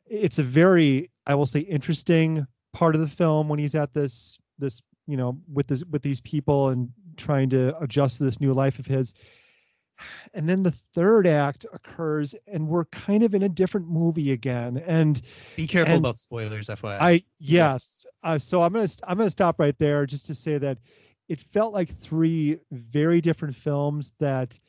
[0.10, 4.38] it's a very i will say interesting part of the film when he's at this
[4.60, 8.54] this you know with this with these people and trying to adjust to this new
[8.54, 9.14] life of his.
[10.36, 14.78] And then the third act occurs and we're kind of in a different movie again.
[14.86, 15.20] And
[15.56, 17.24] be careful and about spoilers fyi i.
[17.40, 18.06] Yes.
[18.24, 20.78] Uh, so i'm gonna i'm gonna stop right there just to say that
[21.28, 24.60] it felt like three very different films that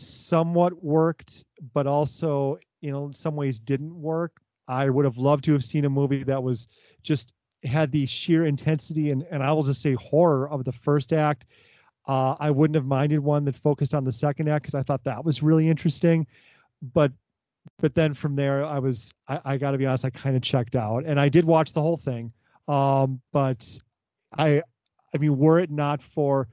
[0.00, 4.40] somewhat worked, but also, you know, in some ways didn't work.
[4.68, 6.66] I would have loved to have seen a movie that was
[7.02, 7.32] just
[7.64, 11.46] had the sheer intensity and, and I will just say horror of the first act.
[12.06, 15.04] Uh, I wouldn't have minded one that focused on the second act because I thought
[15.04, 16.26] that was really interesting.
[16.80, 17.12] But
[17.78, 20.42] but then from there, I was I, I got to be honest, I kind of
[20.42, 22.32] checked out, and I did watch the whole thing.
[22.68, 23.78] Um, but
[24.36, 24.62] I
[25.14, 26.48] I mean, were it not for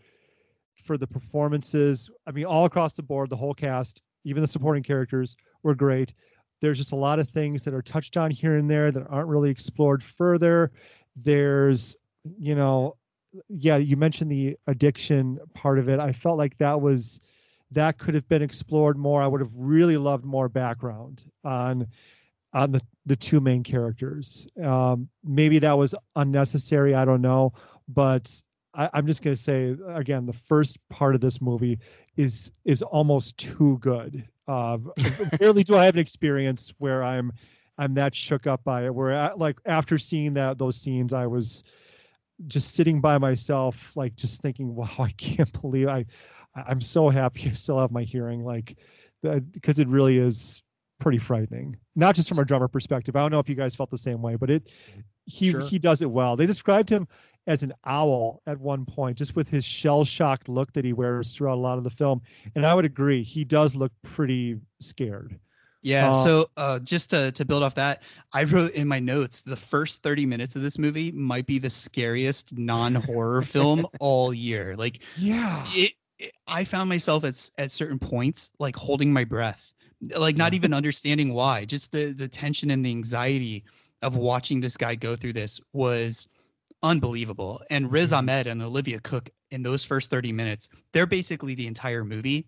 [0.83, 4.83] for the performances, I mean, all across the board, the whole cast, even the supporting
[4.83, 6.13] characters were great.
[6.61, 9.27] There's just a lot of things that are touched on here and there that aren't
[9.27, 10.71] really explored further.
[11.15, 11.97] There's,
[12.37, 12.95] you know,
[13.49, 15.99] yeah, you mentioned the addiction part of it.
[15.99, 17.19] I felt like that was
[17.71, 19.21] that could have been explored more.
[19.21, 21.87] I would have really loved more background on
[22.53, 24.47] on the the two main characters.
[24.61, 26.93] Um, maybe that was unnecessary.
[26.93, 27.53] I don't know,
[27.87, 28.31] but
[28.73, 31.79] I, I'm just gonna say again, the first part of this movie
[32.17, 34.27] is is almost too good.
[34.47, 34.77] Uh,
[35.39, 37.33] barely do I have an experience where I'm
[37.77, 38.93] I'm that shook up by it.
[38.95, 41.63] Where I, like after seeing that those scenes, I was
[42.47, 46.05] just sitting by myself, like just thinking, wow, I can't believe I
[46.55, 48.77] I'm so happy I still have my hearing, like
[49.21, 50.61] because it really is
[50.99, 51.77] pretty frightening.
[51.95, 53.15] Not just from a drummer perspective.
[53.15, 54.69] I don't know if you guys felt the same way, but it
[55.25, 55.61] he Sure.
[55.61, 56.35] he does it well.
[56.35, 57.07] They described him
[57.45, 61.33] as an owl at one point, just with his shell shocked look that he wears
[61.33, 62.21] throughout a lot of the film.
[62.55, 65.39] And I would agree, he does look pretty scared.
[65.81, 66.11] Yeah.
[66.11, 69.57] Uh, so uh, just to, to build off that, I wrote in my notes the
[69.57, 74.75] first 30 minutes of this movie might be the scariest non horror film all year.
[74.77, 75.65] Like Yeah.
[75.67, 79.73] it, it, I found myself at at certain points like holding my breath,
[80.17, 81.65] like not even understanding why.
[81.65, 83.65] Just the the tension and the anxiety
[84.01, 86.27] of watching this guy go through this was
[86.83, 87.61] unbelievable.
[87.69, 88.29] And Riz Mm-hmm.
[88.29, 92.45] Ahmed and Olivia Cooke in those first 30 minutes, they're basically the entire movie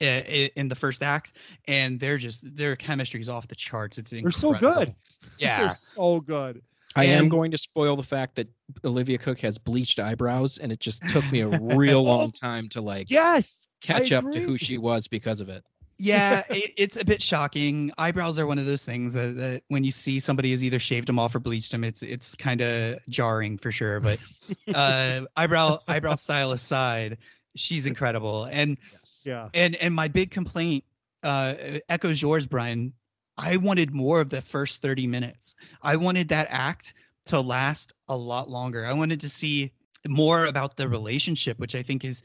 [0.00, 1.32] uh, in the first act,
[1.66, 3.96] and they're just their chemistry is off the charts.
[3.98, 4.94] It's They're so good.
[5.38, 5.58] Yeah.
[5.62, 6.62] They're so good.
[6.94, 8.48] I am going to spoil the fact that
[8.84, 12.80] Olivia Cooke has bleached eyebrows, and it just took me a real long time to
[12.80, 13.66] like Yes.
[13.82, 15.62] catch up to who she was because of it.
[15.98, 17.92] Yeah, it, it's a bit shocking.
[17.96, 21.08] Eyebrows are one of those things that, that when you see somebody has either shaved
[21.08, 24.00] them off or bleached them, it's it's kind of jarring for sure.
[24.00, 24.18] But
[24.74, 27.18] uh, eyebrow eyebrow style aside,
[27.54, 28.44] she's incredible.
[28.44, 28.78] And
[29.24, 29.48] Yeah.
[29.54, 30.84] and and my big complaint
[31.22, 31.54] uh,
[31.88, 32.92] echoes yours, Brian.
[33.38, 35.54] I wanted more of the first 30 minutes.
[35.82, 36.94] I wanted that act
[37.26, 38.86] to last a lot longer.
[38.86, 39.72] I wanted to see
[40.08, 42.22] more about the relationship, which I think is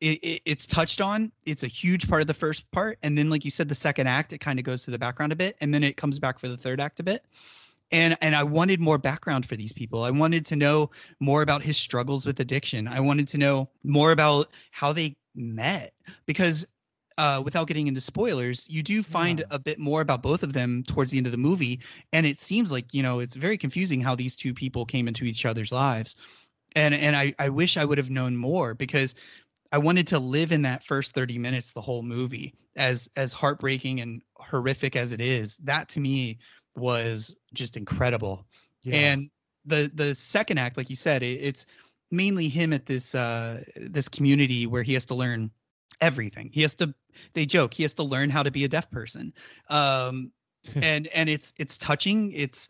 [0.00, 1.32] it, it, it's touched on.
[1.44, 4.06] It's a huge part of the first part, and then like you said, the second
[4.06, 6.38] act it kind of goes to the background a bit, and then it comes back
[6.38, 7.24] for the third act a bit.
[7.90, 10.02] And and I wanted more background for these people.
[10.02, 12.86] I wanted to know more about his struggles with addiction.
[12.86, 15.94] I wanted to know more about how they met
[16.26, 16.66] because
[17.16, 19.46] uh, without getting into spoilers, you do find Yeah.
[19.50, 21.80] a bit more about both of them towards the end of the movie,
[22.12, 25.24] and it seems like you know it's very confusing how these two people came into
[25.24, 26.14] each other's lives,
[26.76, 29.14] and and I I wish I would have known more because
[29.70, 34.00] I wanted to live in that first 30 minutes the whole movie as as heartbreaking
[34.00, 35.56] and horrific as it is.
[35.58, 36.38] That to me
[36.76, 38.46] was just incredible.
[38.82, 38.96] Yeah.
[38.96, 39.30] And
[39.66, 41.66] the the second act, like you said, it, it's
[42.10, 45.50] mainly him at this uh this community where he has to learn
[46.00, 46.50] everything.
[46.52, 46.94] He has to
[47.34, 49.34] they joke he has to learn how to be a deaf person.
[49.68, 50.32] Um
[50.74, 52.32] and and it's it's touching.
[52.32, 52.68] It's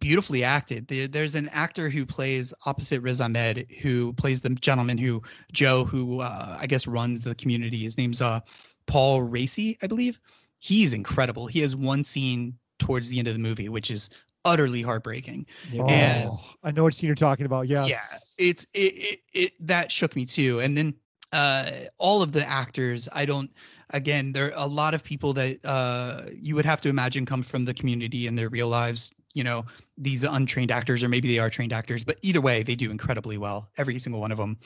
[0.00, 0.88] beautifully acted.
[0.88, 5.84] The, there's an actor who plays opposite Riz Ahmed, who plays the gentleman who Joe,
[5.84, 7.78] who uh, I guess runs the community.
[7.78, 8.40] His name's uh,
[8.86, 10.18] Paul Raci, I believe.
[10.58, 11.46] He's incredible.
[11.46, 14.10] He has one scene towards the end of the movie, which is
[14.44, 15.46] utterly heartbreaking.
[15.78, 16.30] Oh, and-
[16.64, 17.68] I know what scene you're talking about.
[17.68, 17.88] Yes.
[17.88, 20.60] Yeah, it's it, it it that shook me too.
[20.60, 20.94] And then
[21.32, 23.50] uh all of the actors, I don't
[23.90, 27.42] again, there are a lot of people that uh you would have to imagine come
[27.42, 31.38] from the community in their real lives, you know, these untrained actors or maybe they
[31.38, 34.58] are trained actors, but either way, they do incredibly well, every single one of them.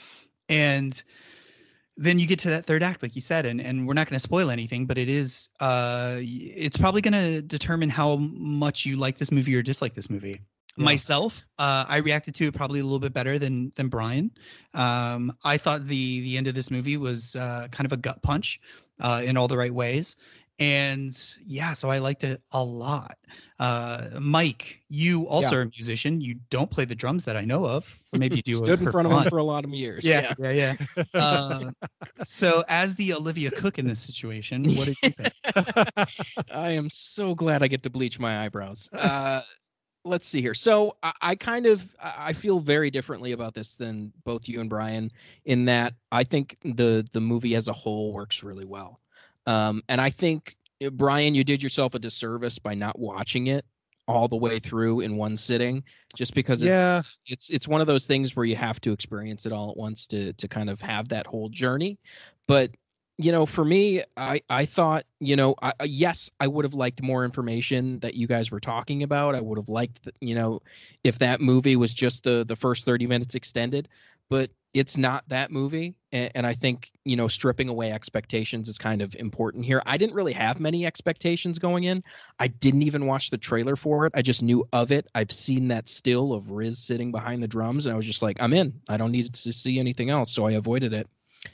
[0.49, 1.03] And
[1.97, 4.17] then you get to that third act like you said and and we're not going
[4.17, 8.97] to spoil anything but it is uh it's probably going to determine how much you
[8.97, 10.41] like this movie or dislike this movie
[10.77, 10.85] Yeah.
[10.85, 14.31] myself uh i reacted to it probably a little bit better than than brian
[14.73, 18.23] um i thought the the end of this movie was uh kind of a gut
[18.23, 18.61] punch
[19.01, 20.17] uh in all the right ways
[20.59, 23.17] and yeah so i liked it a lot
[23.59, 25.59] uh mike you also Yeah.
[25.59, 28.55] are a musician you don't play the drums that i know of maybe you do
[28.65, 29.25] Stood in front of fun.
[29.25, 30.05] him for a lot of years.
[30.05, 30.75] yeah yeah yeah,
[31.15, 31.71] Uh,
[32.23, 35.33] so as the olivia cooke in this situation what did you think
[36.51, 38.89] I am so glad I get to bleach my eyebrows.
[38.93, 39.43] Uh,
[40.05, 40.55] let's see here.
[40.55, 44.71] So I, I kind of I feel very differently about this than both you and
[44.71, 45.11] Brian
[45.45, 49.01] in that I think the the movie as a whole works really well.
[49.47, 53.65] Um, and I think uh, Brian, you did yourself a disservice by not watching it
[54.09, 55.85] all the way through in one sitting,
[56.17, 57.03] just because it's Yeah.
[57.27, 60.07] it's it's one of those things where you have to experience it all at once
[60.09, 61.99] to to kind of have that whole journey.
[62.47, 62.73] But
[63.19, 67.03] you know for me i i thought you know I, yes i would have liked
[67.03, 69.35] more information that you guys were talking about.
[69.35, 70.61] I would have liked you know
[71.05, 73.89] if that movie was just the the first 30 minutes extended
[74.33, 79.03] but it's not that movie and, i think you know stripping away expectations is kind
[79.03, 82.03] of important here i didn't really have many expectations going in
[82.39, 84.13] I didn't even watch the trailer for it.
[84.17, 85.07] I just knew of it.
[85.15, 88.39] I've seen that still of Riz sitting behind the drums, and I was just like,
[88.41, 88.81] I'm in.
[88.89, 91.09] I don't need to see anything else, so I avoided it.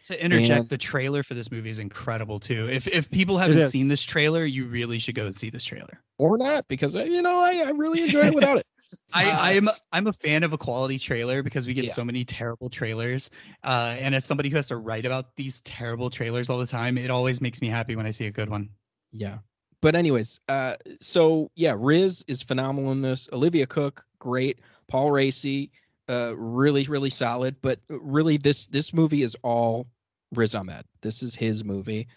[0.06, 2.68] To interject, And- the trailer for this movie is incredible too.
[2.70, 6.00] If if people haven't seen this trailer, you really should go and see this trailer.
[6.18, 8.66] Or not, because uh, you know I, I really enjoyed it without it.
[9.14, 11.92] I, Uh, am it's- I'm a fan of a quality trailer because we get Yeah.
[11.92, 13.30] so many terrible trailers.
[13.62, 16.96] Uh, and as somebody who has to write about these terrible trailers all the time,
[16.98, 18.70] it always makes me happy when I see a good one.
[19.12, 19.38] Yeah.
[19.80, 23.28] But anyways, uh, so yeah, Riz is phenomenal in this.
[23.32, 24.58] Olivia Cooke, great.
[24.88, 25.70] Paul Raci,
[26.08, 27.56] uh, really, really solid.
[27.60, 29.86] But really, this this movie is all
[30.34, 30.84] Riz Ahmed.
[31.02, 32.08] This is his movie,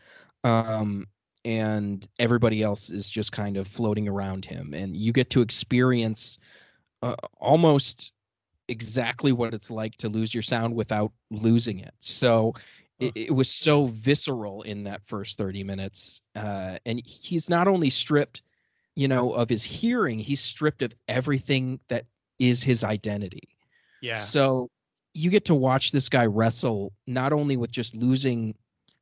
[0.43, 1.08] um,
[1.43, 6.38] and everybody else is just kind of floating around him, and you get to experience
[7.01, 8.12] uh, almost
[8.67, 11.93] exactly what it's like to lose your sound without losing it.
[11.99, 12.54] So
[13.01, 17.89] it, it was so visceral in that first 30 minutes uh, and he's not only
[17.89, 18.43] stripped
[18.95, 22.06] you know of his hearing he's stripped of everything that
[22.39, 23.49] is his identity
[24.01, 24.17] Yeah.
[24.19, 24.69] so
[25.13, 28.55] you get to watch this guy wrestle not only with just losing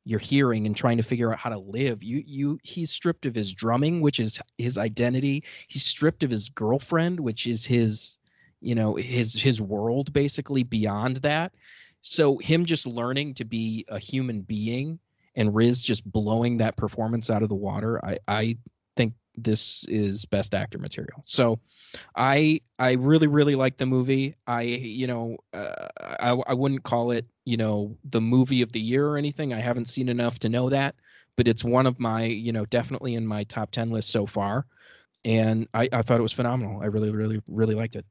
[0.04, 2.02] your hearing and trying to figure out how to live.
[2.02, 5.44] You you he's stripped of his drumming which is his identity.
[5.68, 8.18] He's stripped of his girlfriend which is his
[8.60, 11.52] you know his his world basically beyond that.
[12.02, 14.98] So him just learning to be a human being
[15.34, 18.56] and Riz just blowing that performance out of the water, I I
[18.96, 21.22] think this is best actor material.
[21.24, 21.60] So
[22.16, 24.36] I I really really like the movie.
[24.46, 28.80] I you know uh, I I wouldn't call it you know the movie of the
[28.80, 29.52] year or anything.
[29.52, 30.94] I haven't seen enough to know that,
[31.36, 34.66] but it's one of my you know definitely in my top ten list so far,
[35.24, 36.82] and I I thought it was phenomenal.
[36.82, 38.04] I really really really liked it.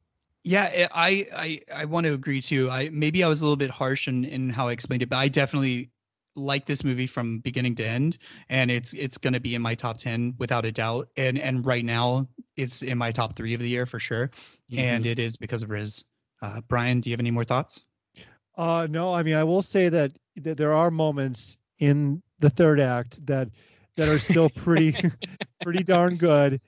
[0.44, 2.70] Yeah, I I I want to agree too.
[2.70, 5.18] I maybe I was a little bit harsh in in how I explained it, but
[5.18, 5.92] I definitely
[6.36, 8.18] like this movie from beginning to end,
[8.50, 11.10] and it's it's going to be in my top ten without a doubt.
[11.18, 14.32] And and right now it's in my top three of the year for sure,
[14.76, 16.04] and it is because of Riz.
[16.42, 17.86] Uh, Brian, do you have any more thoughts?
[18.56, 22.80] Uh, no, I mean, I will say that, that there are moments in the third
[22.80, 23.50] act that
[23.96, 24.96] that are still pretty
[25.62, 26.62] pretty darn good,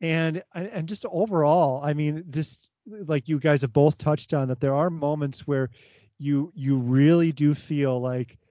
[0.00, 4.60] and and just overall, I mean, just like you guys have both touched on, that
[4.60, 5.70] there are moments where
[6.18, 8.45] you you really do feel like li-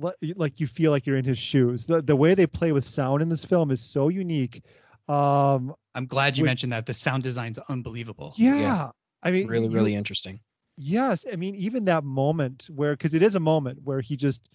[0.00, 1.86] like you feel like you're in his shoes.
[1.86, 4.62] The the way they play with sound in this film is so unique.
[5.08, 6.86] Um, I'm glad you With- mentioned that.
[6.86, 8.32] The sound design's unbelievable.
[8.36, 8.90] yeah, Yeah.
[9.22, 10.40] I mean, really you- really interesting.
[10.76, 14.48] Yes, I mean even that moment where because it is a moment where he just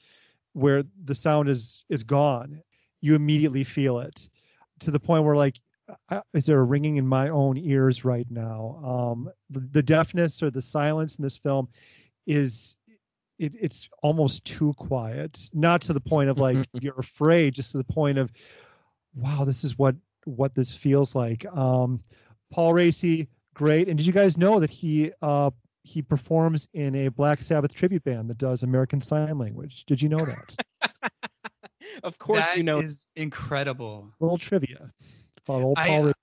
[0.53, 2.61] where the sound is is gone,
[3.01, 4.29] you immediately feel it
[4.79, 5.59] to the point where like
[6.09, 8.81] I- is there a ringing in my own ears right now?
[8.83, 11.69] Um, the, the deafness or the silence in this film
[12.27, 12.75] is
[13.39, 15.49] it, it's almost too quiet.
[15.53, 18.31] Not to the point of like you're afraid, just to the point of
[19.15, 21.45] wow, this is what what this feels like.
[21.45, 22.01] Um,
[22.51, 23.87] Paul Raci, great.
[23.87, 25.51] And did you guys know that he uh,
[25.83, 29.85] he performs in a Black Sabbath tribute band that does American Sign Language?
[29.85, 30.55] Did you know that?
[32.03, 34.13] Of course That you know is incredible.
[34.19, 34.91] little trivia
[35.45, 36.07] about old Paul.
[36.07, 36.13] uh, Raci.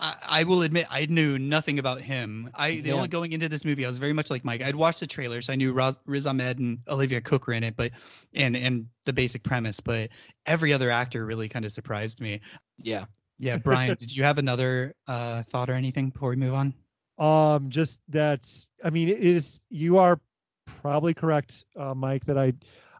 [0.00, 2.50] I, I will admit I knew nothing about him.
[2.54, 2.94] I the Yeah.
[2.94, 4.62] only going into this movie, I was very much like Mike.
[4.62, 5.46] I'd watched the trailers.
[5.46, 7.92] So I knew Raz, Riz Ahmed and Olivia Cooke were in it, but
[8.34, 9.78] and and the basic premise.
[9.80, 10.10] But
[10.46, 12.40] every other actor really kind of surprised me.
[12.78, 13.04] yeah
[13.38, 16.74] Yeah, Brian, did you have another uh, thought or anything before we move on?
[17.18, 18.48] Um, just that
[18.82, 20.18] I mean, it is you are
[20.64, 22.24] probably correct, uh, Mike.
[22.24, 22.54] That I,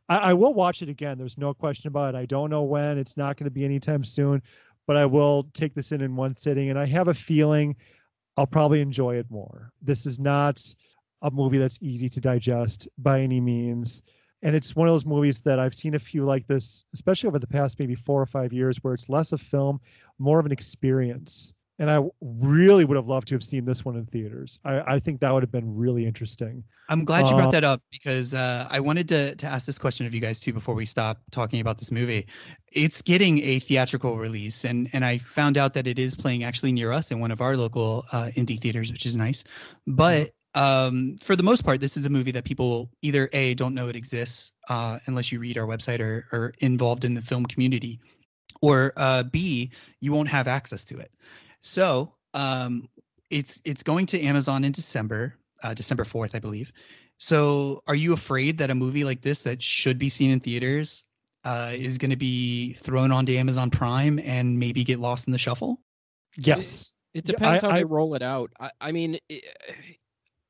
[0.08, 1.16] I I will watch it again.
[1.18, 2.18] There's no question about it.
[2.18, 2.98] I don't know when.
[2.98, 4.42] It's not going to be anytime soon,
[4.90, 7.76] but I will take this in in one sitting, and I have a feeling
[8.37, 9.70] I'll probably enjoy it more.
[9.81, 10.61] This is not
[11.22, 14.03] a movie that's easy to digest by any means.
[14.42, 17.38] And it's one of those movies that I've seen a few like this, especially over
[17.38, 19.81] the past maybe four or five years, where it's less a film,
[20.18, 21.53] more of an experience.
[21.81, 24.59] And I really would have loved to have seen this one in theaters.
[24.66, 26.62] I, I think that would have been really interesting.
[26.90, 29.79] I'm glad you Uh, brought that up because uh, I wanted to to ask this
[29.79, 32.27] question of you guys too before we stop talking about this movie.
[32.71, 36.73] It's getting a theatrical release, and and I found out that it is playing actually
[36.73, 39.45] near us in one of our local uh, indie theaters, which is nice.
[39.87, 43.75] But um, for the most part, this is a movie that people either a don't
[43.75, 47.47] know it exists uh, unless you read our website or are involved in the film
[47.47, 48.01] community,
[48.61, 51.11] or uh, b you won't have access to it.
[51.61, 52.88] So um,
[53.31, 56.73] it's it's going to Amazon in December, uh, December fourth, I believe.
[57.18, 61.05] So are you afraid that a movie like this that should be seen in theaters
[61.44, 65.39] uh, is going to be thrown onto Amazon Prime and maybe get lost in the
[65.39, 65.80] shuffle?
[66.37, 66.93] Yes.
[67.12, 68.53] It Yeah, depends I- how I- they roll it out.
[68.59, 69.41] I, I mean, i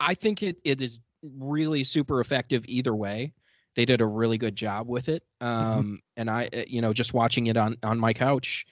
[0.03, 3.35] I think it, it is really super effective either way.
[3.77, 5.23] They did a really good job with it.
[5.43, 8.65] Um, and I, uh, you know, just watching it on on my couch,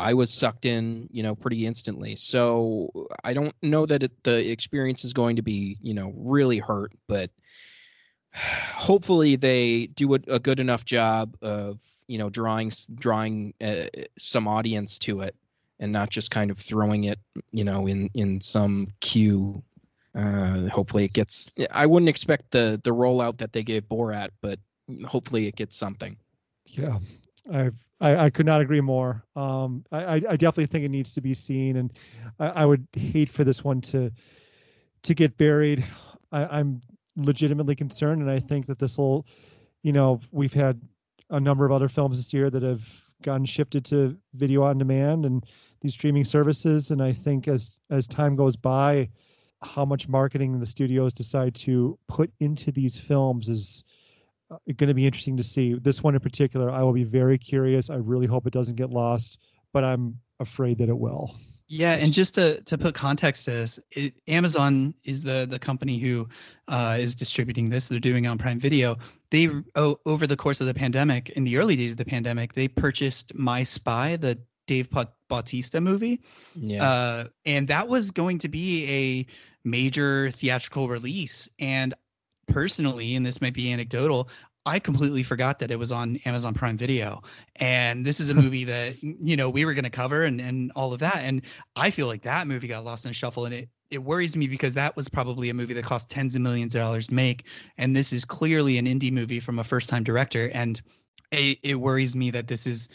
[0.00, 2.16] I was sucked in, you know, pretty instantly.
[2.16, 6.58] So I don't know that it, the experience is going to be, you know, really
[6.58, 7.30] hurt, but
[8.34, 13.84] hopefully they do a, a good enough job of you know drawing drawing uh,
[14.18, 15.36] some audience to it
[15.78, 17.20] and not just kind of throwing it
[17.52, 19.62] you know in in some queue
[20.16, 24.58] uh hopefully it gets i wouldn't expect the the rollout that they gave borat but
[25.06, 26.16] hopefully it gets something
[26.66, 26.98] Yeah,
[27.52, 27.70] I,
[28.00, 29.24] I I could not agree more.
[29.36, 31.92] Um, I I definitely think it needs to be seen, and
[32.38, 34.10] I, I would hate for this one to
[35.02, 35.84] to get buried.
[36.32, 36.80] I, I'm
[37.16, 39.26] legitimately concerned, and I think that this will,
[39.82, 40.80] you know, we've had
[41.28, 42.82] a number of other films this year that have
[43.22, 45.44] gotten shifted to video on demand and
[45.80, 49.08] these streaming services, and I think as as time goes by,
[49.62, 53.84] how much marketing the studios decide to put into these films is
[54.66, 55.74] going to be interesting to see.
[55.74, 57.90] This one in particular, I will be very curious.
[57.90, 59.38] I really hope it doesn't get lost,
[59.72, 61.34] but I'm afraid that it will.
[61.72, 65.98] Yeah, and just to to put context to this, it, Amazon is the the company
[65.98, 66.28] who
[66.66, 67.86] uh, is distributing this.
[67.86, 68.96] They're doing it on Prime Video.
[69.30, 72.54] They oh, over the course of the pandemic, in the early days of the pandemic,
[72.54, 74.88] they purchased My Spy, the Dave
[75.28, 76.22] Bautista movie,
[76.56, 79.26] yeah uh, and that was going to be a
[79.64, 81.48] major theatrical release.
[81.60, 81.94] And
[82.50, 84.28] personally, and this might be anecdotal,
[84.66, 87.22] I completely forgot that it was on Amazon Prime Video.
[87.56, 90.72] And this is a movie that you know we were going to cover and and
[90.76, 91.18] all of that.
[91.18, 91.42] And
[91.74, 94.46] I feel like that movie got lost in the shuffle, and it it worries me
[94.46, 97.46] because that was probably a movie that cost tens of millions of dollars to make,
[97.78, 100.80] and this is clearly an indie movie from a first time director, and
[101.32, 102.88] it, it worries me that this is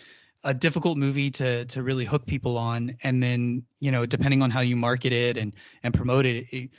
[0.43, 4.51] a difficult movie to to really hook people on and then you know depending on
[4.51, 6.69] how you market it and and promote it, it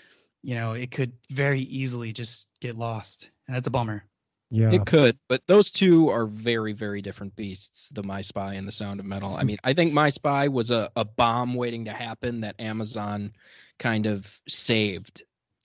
[0.42, 4.04] you know it could very easily just get lost and that's a bummer
[4.50, 4.72] Yeah.
[4.72, 8.72] It could, but those two are very, very different beasts, the My Spy and the
[8.72, 9.34] Sound of Metal.
[9.34, 13.32] I mean, I think My Spy was a, a bomb waiting to happen that Amazon
[13.78, 15.24] kind of saved.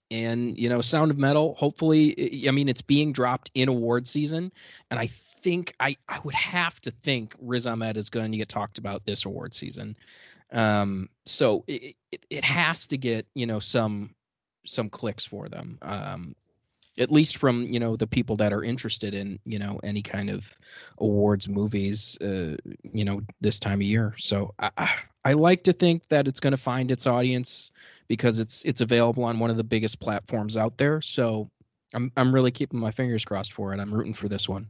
[0.09, 4.07] And, you know, Sound of Metal, hopefully, I I mean, it's being dropped in award
[4.07, 4.51] season.
[4.89, 8.49] And I think, I, I would have to think Riz Ahmed is going to get
[8.49, 9.95] talked about this award season.
[10.51, 14.15] Um, so it, it, it has to get, you know, some
[14.65, 15.77] some clicks for them.
[15.81, 16.35] Um,
[16.99, 20.29] at least from you know the people that are interested in you know any kind
[20.29, 20.51] of
[20.97, 24.13] awards movies uh, you know this time of year.
[24.17, 27.71] So I, I- like to think that it's going to find its audience
[28.07, 31.01] because it's it's available on one of the biggest platforms out there.
[31.01, 31.49] So
[31.93, 33.79] i'm i'm really keeping my fingers crossed for it.
[33.79, 34.69] I'm rooting for this one.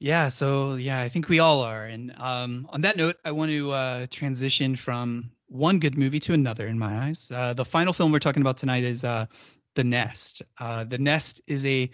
[0.00, 1.84] Yeah so yeah i think we all are.
[1.84, 6.32] And um on that note i want to uh transition from one good movie to
[6.32, 7.30] another in my eyes.
[7.32, 9.26] Uh the final film we're talking about tonight is uh
[9.74, 11.90] the nest uh the nest is a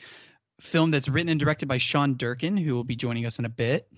[0.60, 3.50] film that's written and directed by sean durkin who will be joining us in a
[3.50, 3.88] bit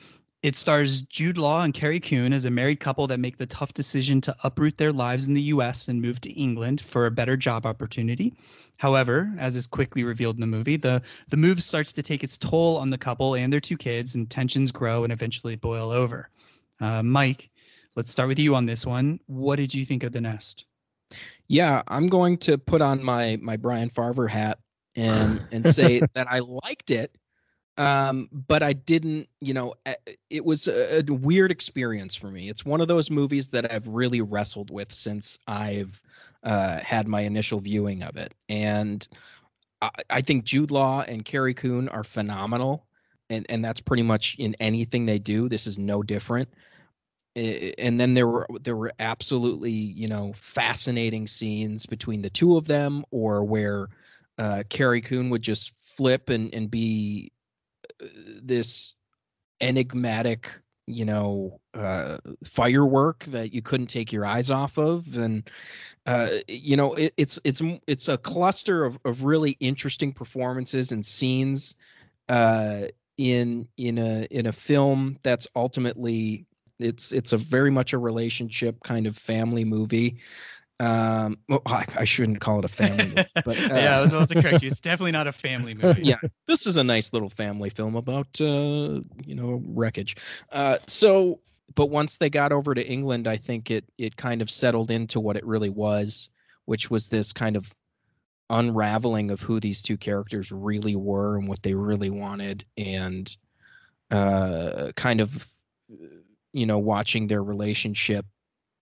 [0.43, 3.73] it stars Jude Law and Carrie Coon as a married couple that make the tough
[3.75, 7.37] decision to uproot their lives in the US and move to England for a better
[7.37, 8.35] job opportunity.
[8.77, 12.39] However, as is quickly revealed in the movie, the, the move starts to take its
[12.39, 16.29] toll on the couple and their two kids, and tensions grow and eventually boil over.
[16.81, 17.49] Uh, Mike,
[17.95, 19.21] let's start with you on this one.
[19.27, 20.65] What did you think of The Nest?
[21.49, 24.59] Yeah i'm going to put on my my brian farvour hat
[24.97, 27.15] and and say that i liked it
[27.79, 29.75] um but i didn't you know
[30.31, 32.49] it was a, a weird experience for me.
[32.49, 36.01] It's one of those movies that i've really wrestled with since i've
[36.43, 38.35] uh had my initial viewing of it.
[38.49, 39.07] And
[39.81, 42.87] i, I think jude law and carrie coon are phenomenal
[43.31, 45.49] and and that's pretty much in anything they do.
[45.49, 46.49] This is no different
[47.35, 52.67] and then there were there were absolutely you know fascinating scenes between the two of
[52.67, 53.89] them or where
[54.39, 57.33] uh Carrie Coon would just flip and and be
[58.03, 58.07] uh,
[58.43, 58.95] this
[59.61, 60.51] enigmatic
[60.87, 65.17] you know uh firework that you couldn't take your eyes off of.
[65.17, 65.49] And
[66.05, 71.07] uh you know it, it's it's it's a cluster of of really interesting performances and
[71.07, 71.77] scenes
[72.29, 72.83] uh
[73.17, 76.47] in in a in a film that's ultimately
[76.83, 80.19] it's it's a very much a relationship kind of family movie
[80.81, 84.13] um well, I, I shouldn't call it a family movie, but uh, yeah, I was
[84.13, 84.69] about to correct you.
[84.69, 86.03] It's definitely not a family movie.
[86.03, 86.17] yeah
[86.47, 88.45] this is a nice little family film about uh
[89.25, 90.17] you know wreckage
[90.51, 91.41] uh so
[91.75, 95.21] but once they got over to england i think it it kind of settled into
[95.21, 96.31] what it really was
[96.65, 97.73] which was this kind of
[98.51, 103.37] unraveling of who these two characters really were and what they really wanted and
[104.11, 105.47] uh kind of
[106.53, 108.27] you know watching their relationship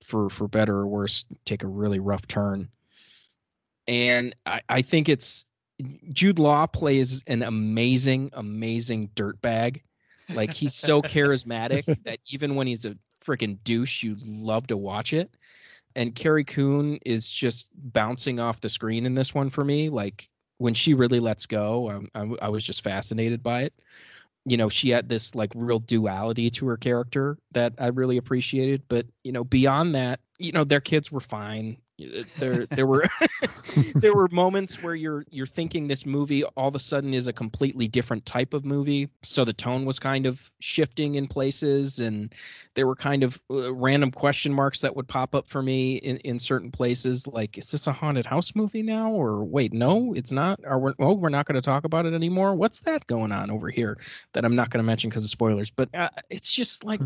[0.05, 2.69] for for better or worse take a really rough turn
[3.87, 5.45] and i i think it's
[6.13, 9.83] Jude Law plays an amazing, amazing dirtbag.
[10.29, 15.13] Like he's so charismatic that even when he's a freaking douche, you love to watch
[15.13, 15.31] it.
[15.97, 19.89] And Carrie Coon is just bouncing off the screen in this one for me.
[19.89, 23.75] Like when she really lets go, um, I, I was just fascinated by it.
[24.47, 28.83] You know, she had this like real duality to her character that I really appreciated.
[28.89, 31.77] But you know, beyond that, you know, their kids were fine.
[32.39, 33.07] There, there were
[33.95, 37.33] there were moments where you're you're thinking this movie all of a sudden is a
[37.33, 39.11] completely different type of movie.
[39.23, 42.35] So the tone was kind of shifting in places, and
[42.75, 46.19] there were kind of uh, random question marks that would pop up for me in,
[46.19, 47.27] in certain places.
[47.27, 49.11] Like, is this a haunted house movie now?
[49.11, 50.61] Or wait, no, it's not.
[50.65, 52.55] Or we're, oh, we're not going to talk about it anymore.
[52.55, 53.99] What's that going on over here
[54.33, 55.71] that I'm not going to mention because of spoilers?
[55.71, 57.01] But uh, it's just like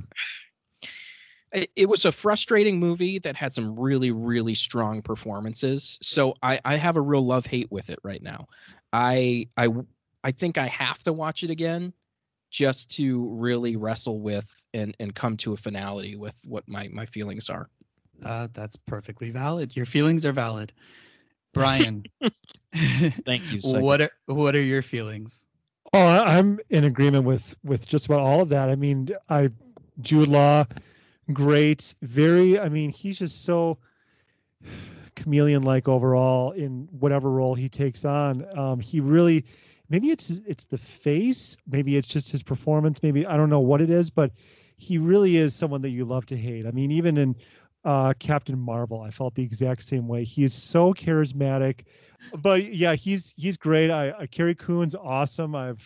[1.55, 5.99] it was a frustrating movie that had some really really strong performances.
[6.03, 8.47] So i i have a real love hate with it right now.
[8.93, 9.69] I i
[10.23, 11.93] i think i have to watch it again
[12.51, 17.07] just to really wrestle with and and come to a finality with what my my
[17.07, 17.69] feelings are.
[18.25, 19.75] Uh, that's perfectly valid.
[19.77, 20.73] Your feelings are valid.
[21.53, 22.03] Brian
[23.25, 25.45] thank you what are what are your feelings?
[25.93, 28.69] Oh i'm in agreement with with just about all of that.
[28.69, 29.51] I mean i
[30.01, 30.65] jude law
[31.33, 31.95] great.
[32.03, 33.79] Very, I mean, he's just so
[35.15, 38.59] chameleon like overall in whatever role he takes on.
[38.59, 39.45] Um, he really,
[39.89, 43.81] maybe it's it's the face, maybe it's just his performance, maybe I don't know what
[43.81, 44.33] it is, but
[44.77, 46.67] he really is someone that you love to hate.
[46.67, 47.37] I mean, even in
[47.85, 50.25] uh, Captain Marvel, I felt the exact same way.
[50.25, 51.85] He is so charismatic,
[52.37, 53.91] but yeah, he's he's great.
[53.91, 55.55] I, I Carrie Coon's awesome.
[55.55, 55.83] I've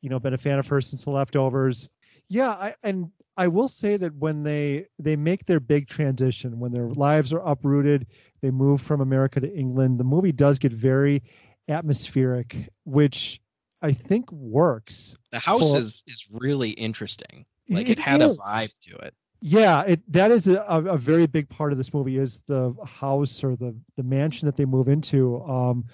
[0.00, 1.88] you know been a fan of her since The Leftovers.
[2.28, 6.72] Yeah, I, and I will say that when they they make their big transition, when
[6.72, 8.06] their lives are uprooted,
[8.40, 9.98] they move from America to England.
[9.98, 11.22] The movie does get very
[11.68, 13.40] atmospheric, which
[13.80, 15.16] I think works.
[15.30, 17.46] The house for, is is really interesting.
[17.68, 18.36] Like it, it had is.
[18.36, 19.14] a vibe to it.
[19.40, 23.42] Yeah, it that is a, a very big part of this movie is the house
[23.42, 25.42] or the the mansion that they move into.
[25.42, 25.86] Um,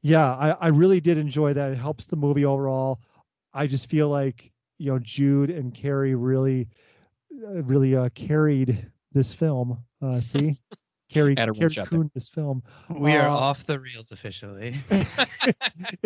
[0.00, 1.72] yeah, I, I really did enjoy that.
[1.72, 3.00] It helps the movie overall.
[3.54, 4.51] I just feel like
[4.82, 6.68] you know Jude and Carrie really
[7.46, 9.78] uh, really uh, carried this film.
[10.02, 10.58] Uh, see,
[11.08, 12.64] Carrie Carrie Coon this film.
[12.90, 14.76] We are uh, off the reels officially.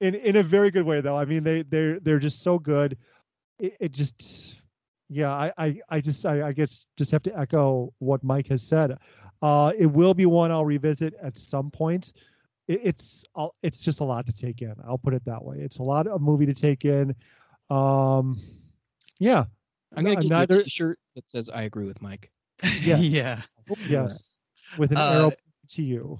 [0.00, 1.16] in in a very good way though.
[1.16, 2.98] I mean they they're they're just so good.
[3.60, 4.56] It, it just
[5.08, 8.64] yeah I I, I just I, I guess just have to echo what Mike has
[8.64, 8.98] said.
[9.40, 12.14] Uh, it will be one I'll revisit at some point.
[12.66, 13.24] It, it's
[13.62, 14.74] it's just a lot to take in.
[14.84, 15.58] I'll put it that way.
[15.60, 17.14] It's a lot of movie to take in.
[17.70, 18.40] Um,
[19.18, 19.44] yeah.
[19.94, 20.54] I'm gonna get Neither...
[20.54, 22.30] you a T-shirt that says "I agree with Mike."
[22.62, 23.54] Yes.
[23.68, 23.76] yeah.
[23.88, 24.38] Yes.
[24.76, 25.32] With an uh, arrow
[25.68, 26.18] to you,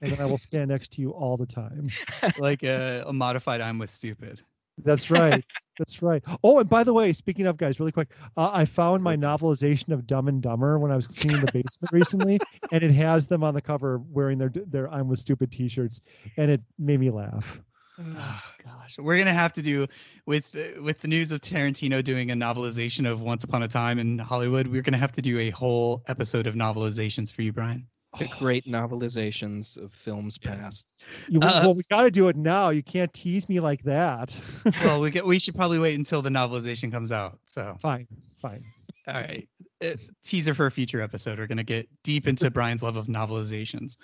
[0.00, 1.90] and then I will stand next to you all the time.
[2.38, 4.40] Like a, a modified "I'm with stupid."
[4.84, 5.44] That's right.
[5.78, 6.22] That's right.
[6.42, 9.90] Oh, and by the way, speaking of guys, really quick, uh, I found my novelization
[9.90, 12.38] of Dumb and Dumber when I was cleaning the basement recently,
[12.72, 16.00] and it has them on the cover wearing their their "I'm with stupid" T-shirts,
[16.36, 17.60] and it made me laugh.
[17.98, 19.86] Oh gosh, we're gonna have to do
[20.26, 20.44] with
[20.80, 24.66] with the news of Tarantino doing a novelization of Once Upon a Time in Hollywood.
[24.66, 27.86] We're gonna have to do a whole episode of novelizations for you, Brian.
[28.18, 30.94] The great novelizations of films past.
[31.28, 32.70] You, uh, well, we got to do it now.
[32.70, 34.38] You can't tease me like that.
[34.84, 37.38] well, we get, we should probably wait until the novelization comes out.
[37.44, 38.06] So fine,
[38.40, 38.64] fine.
[39.06, 39.46] All right.
[39.84, 41.38] Uh, teaser for a future episode.
[41.38, 43.98] We're gonna get deep into Brian's love of novelizations.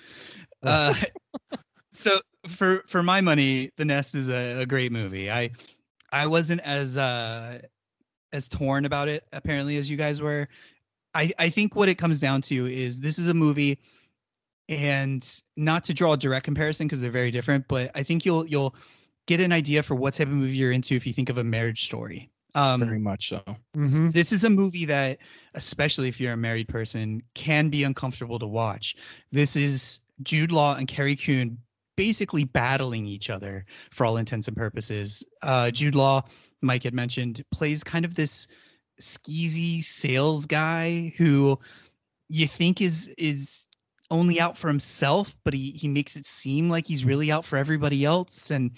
[0.63, 0.95] Uh,
[1.91, 2.19] so
[2.49, 5.31] for for my money, The Nest is a, a great movie.
[5.31, 5.51] I
[6.11, 7.61] I wasn't as uh
[8.33, 10.49] as torn about it apparently as you guys were.
[11.15, 13.79] I I think what it comes down to is this is a movie
[14.69, 18.47] and not to draw a direct comparison because they're very different, but I think you'll
[18.47, 18.75] you'll
[19.27, 21.45] get an idea for what type of movie you're into if you think of a
[21.45, 22.31] marriage story.
[22.55, 23.43] Um, very much so.
[23.77, 24.11] Mm-hmm.
[24.11, 25.19] This is a movie that,
[25.55, 28.97] especially if you're a married person, can be uncomfortable to watch.
[29.31, 31.59] This is Jude Law and Carrie Coon
[31.97, 35.25] basically battling each other for all intents and purposes.
[35.43, 36.23] Uh, Jude Law,
[36.61, 38.47] Mike had mentioned, plays kind of this
[39.01, 41.59] skeezy sales guy who
[42.29, 43.67] you think is is
[44.11, 47.57] only out for himself, but he he makes it seem like he's really out for
[47.57, 48.51] everybody else.
[48.51, 48.73] And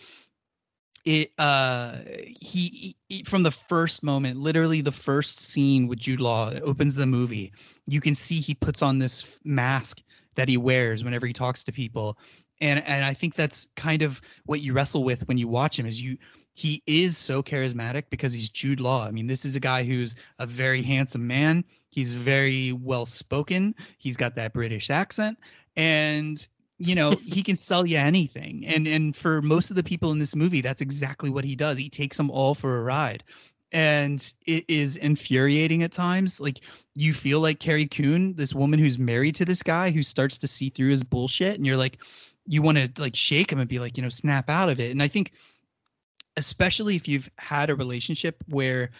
[1.04, 1.98] it uh
[2.40, 7.06] he, he, from the first moment literally the first scene with jude law opens the
[7.06, 7.52] movie.
[7.86, 10.00] You can see he puts on this mask
[10.36, 12.18] that he wears whenever he talks to people
[12.60, 15.86] and and I think that's kind of what you wrestle with when you watch him
[15.86, 16.18] is you
[16.52, 19.04] he is so charismatic because he's Jude Law.
[19.04, 21.64] I mean, this is a guy who's a very handsome man.
[21.90, 23.74] He's very well spoken.
[23.98, 25.38] He's got that British accent
[25.76, 26.46] and
[26.78, 28.66] you know, he can sell you anything.
[28.66, 31.78] And and for most of the people in this movie, that's exactly what he does.
[31.78, 33.24] He takes them all for a ride.
[33.72, 36.40] And it is infuriating at times.
[36.40, 36.60] Like
[36.94, 40.46] you feel like Carrie Coon, this woman who's married to this guy who starts to
[40.46, 41.98] see through his bullshit, and you're like,
[42.46, 44.90] you want to like shake them and be like, you know, snap out of it.
[44.90, 45.32] And I think,
[46.36, 48.90] especially if you've had a relationship where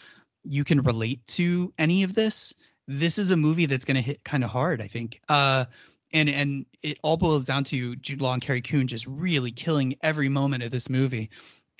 [0.45, 2.55] you can relate to any of this,
[2.86, 4.80] this is a movie that's going to hit kind of hard.
[4.80, 5.20] I think.
[5.28, 5.66] Uh,
[6.12, 9.97] and and it all boils down to Jude Law and Carrie Coon just really killing
[10.01, 11.30] every moment of this movie.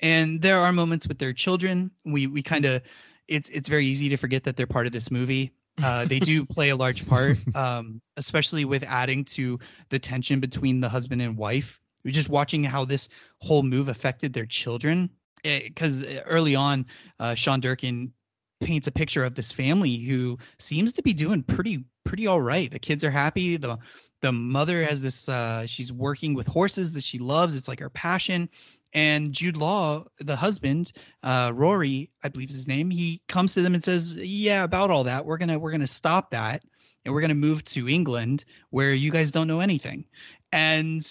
[0.01, 1.89] And there are moments with their children.
[2.03, 2.81] We we kind of
[3.27, 5.53] it's it's very easy to forget that they're part of this movie.
[5.81, 9.59] Uh, they do play a large part, um, especially with adding to
[9.89, 11.79] the tension between the husband and wife.
[12.03, 13.09] We're just watching how this
[13.39, 15.09] whole move affected their children.
[15.43, 16.87] Because eh, early on,
[17.19, 18.13] uh, Sean Durkin
[18.61, 22.71] paints a picture of this family who seems to be doing pretty pretty all right.
[22.71, 23.57] The kids are happy.
[23.57, 23.77] The
[24.21, 27.55] the mother has this uh, she's working with horses that she loves.
[27.55, 28.49] It's like her passion.
[28.95, 33.61] And Jude Law, the husband, uh, Rory, I believe is his name, he comes to
[33.61, 36.63] them and says, "Yeah, about all that, we're gonna we're gonna stop that,
[37.03, 40.05] and we're gonna move to England where you guys don't know anything."
[40.53, 41.05] And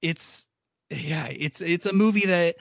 [0.00, 0.46] it's
[0.88, 2.56] yeah, it's it's a movie that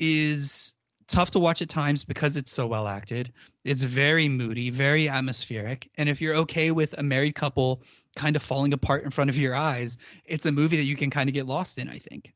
[0.00, 0.72] is
[1.08, 3.34] tough to watch at times because it's so well acted.
[3.64, 5.90] It's very moody, very atmospheric.
[5.96, 7.82] And if you're okay with a married couple
[8.16, 11.10] kind of falling apart in front of your eyes, it's a movie that you can
[11.10, 12.32] kind of get lost in, I think.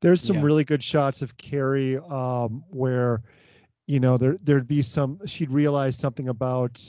[0.00, 0.42] There's some Yeah.
[0.42, 3.22] really good shots of Carrie um, where,
[3.86, 6.82] you know, there there'd be some she'd realize something about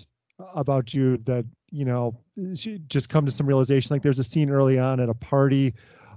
[0.56, 2.18] about Jude that you know
[2.56, 3.94] she just come to some realization.
[3.94, 5.74] Like there's a scene early on at a party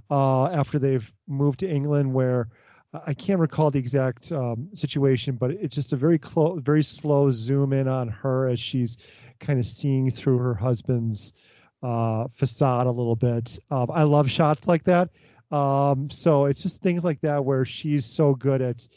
[0.09, 2.47] uh, after they've moved to England where
[2.93, 7.31] I can't recall the exact um, situation, but it's just a very close, very slow
[7.31, 8.97] zoom in on her as she's
[9.39, 11.33] kind of seeing through her husband's
[11.81, 13.57] uh, facade a little bit.
[13.71, 15.09] Um, I love shots like that.
[15.51, 18.87] Um, so it's just things like that where she's so good at,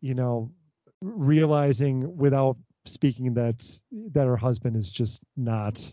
[0.00, 0.50] you know,
[1.00, 3.80] realizing without speaking that
[4.12, 5.92] that her husband is just not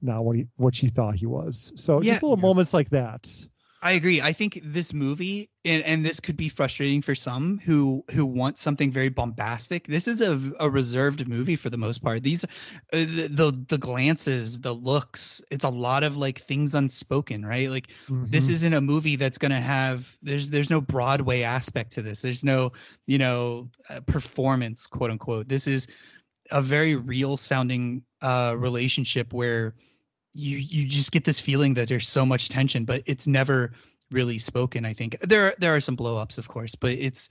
[0.00, 1.72] not what he what she thought he was.
[1.76, 2.12] So Yeah.
[2.12, 3.28] just little moments like that.
[3.82, 4.20] I agree.
[4.20, 8.58] I think this movie, and, and this could be frustrating for some who who want
[8.58, 9.86] something very bombastic.
[9.86, 12.22] This is a, a reserved movie for the most part.
[12.22, 12.48] These, uh,
[12.92, 15.40] the, the the glances, the looks.
[15.50, 17.70] It's a lot of like things unspoken, right?
[17.70, 17.88] Like
[18.20, 18.50] this Mhm.
[18.50, 20.14] isn't a movie that's gonna have.
[20.20, 22.20] There's there's no Broadway aspect to this.
[22.20, 22.72] There's no
[23.06, 25.48] you know uh, performance, quote unquote.
[25.48, 25.86] This is
[26.50, 29.74] a very real sounding uh, relationship where
[30.32, 33.72] you you just get this feeling that there's so much tension, but it's never
[34.10, 34.84] really spoken.
[34.84, 37.28] I think there there are some blowups, of course, but it's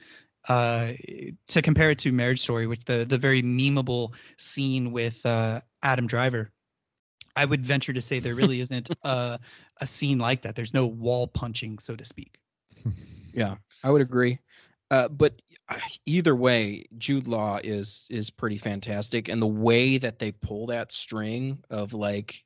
[0.47, 0.93] uh
[1.47, 6.07] to compare it to Marriage Story, which the the very memeable scene with uh Adam
[6.07, 6.51] Driver.
[7.35, 9.39] I would venture to say there really isn't a
[9.81, 10.55] a scene like that.
[10.55, 12.39] There's no wall punching, so to speak.
[13.31, 14.39] Yeah, I would agree.
[14.91, 20.19] Uh, but uh, either way, Jude Law is is pretty fantastic, and the way that
[20.19, 22.43] they pull that string of like,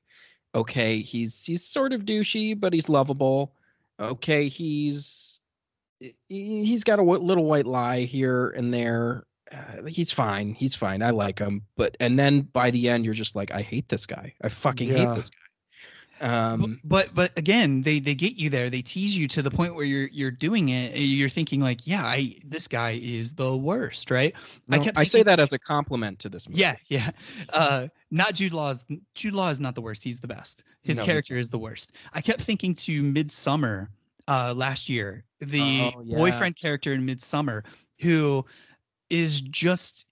[0.56, 3.54] okay, he's he's sort of douchey, but he's lovable.
[4.00, 5.40] Okay, he's
[6.00, 6.16] he-
[6.66, 9.26] he's got a w- little white lie here and there.
[9.52, 10.54] Uh, he's fine.
[10.54, 11.02] He's fine.
[11.04, 11.64] I like him.
[11.78, 14.34] But and then by the end, you're just like, I hate this guy.
[14.42, 14.98] I fucking Yeah.
[15.10, 15.38] hate this guy.
[16.22, 18.70] Um, but but again they they get you there.
[18.70, 20.96] They tease you to the point where you're you're doing it.
[20.98, 24.34] You're thinking like yeah i this guy is the worst right?
[24.68, 26.62] No, kept I say that as a compliment to this movie.
[26.62, 26.76] yeah.
[26.88, 27.12] Yeah
[27.52, 28.86] uh not jude Law's.
[29.16, 30.04] jude law is not the worst.
[30.04, 30.64] He's the best.
[30.84, 31.92] His No, character is the worst.
[32.14, 33.88] I kept thinking to Midsommar
[34.28, 36.18] uh last year the Oh, yeah.
[36.18, 37.64] boyfriend character in Midsommar
[38.00, 38.46] who
[39.10, 40.06] is just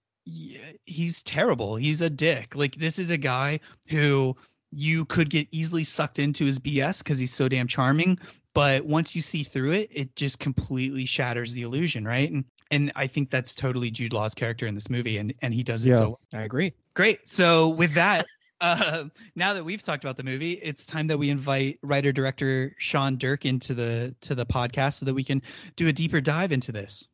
[0.85, 1.75] he's terrible.
[1.75, 2.55] He's a dick.
[2.55, 4.35] Like this is a guy who
[4.71, 8.17] you could get easily sucked into his bs because he's so damn charming
[8.53, 12.91] but once you see through it it just completely shatters the illusion right and and
[12.95, 15.89] i think that's totally jude law's character in this movie and and he does it
[15.89, 15.95] Yeah.
[15.95, 16.19] so well.
[16.33, 16.73] I agree.
[16.93, 18.25] great so with that
[18.61, 19.05] uh,
[19.35, 23.17] now that we've talked about the movie, it's time that we invite writer director Sean
[23.17, 25.41] Dirk into the to the podcast so that we can
[25.75, 27.07] do a deeper dive into this.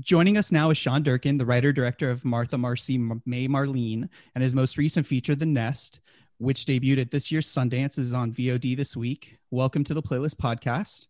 [0.00, 4.10] Joining us now is Sean Durkin, the writer director of Martha Marcy M- May Marlene,
[4.34, 6.00] and his most recent feature, The Nest,
[6.38, 9.38] which debuted at this year's Sundance, is on VOD this week.
[9.50, 11.06] Welcome to the Playlist Podcast.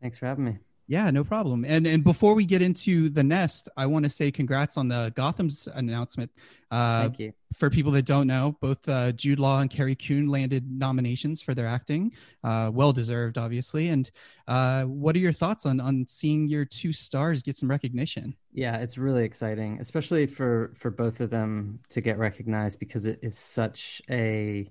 [0.00, 0.58] Thanks for having me.
[0.86, 1.64] Yeah, no problem.
[1.64, 5.12] And and before we get into the nest, I want to say congrats on the
[5.16, 6.30] Gotham's announcement.
[6.70, 7.32] Uh, Thank you.
[7.56, 11.54] for people that don't know, both uh, Jude Law and Carrie Coon landed nominations for
[11.54, 12.12] their acting.
[12.42, 13.88] Uh, well deserved, obviously.
[13.88, 14.10] And
[14.48, 18.36] uh, what are your thoughts on on seeing your two stars get some recognition?
[18.52, 23.20] Yeah, it's really exciting, especially for for both of them to get recognized because it
[23.22, 24.70] is such a,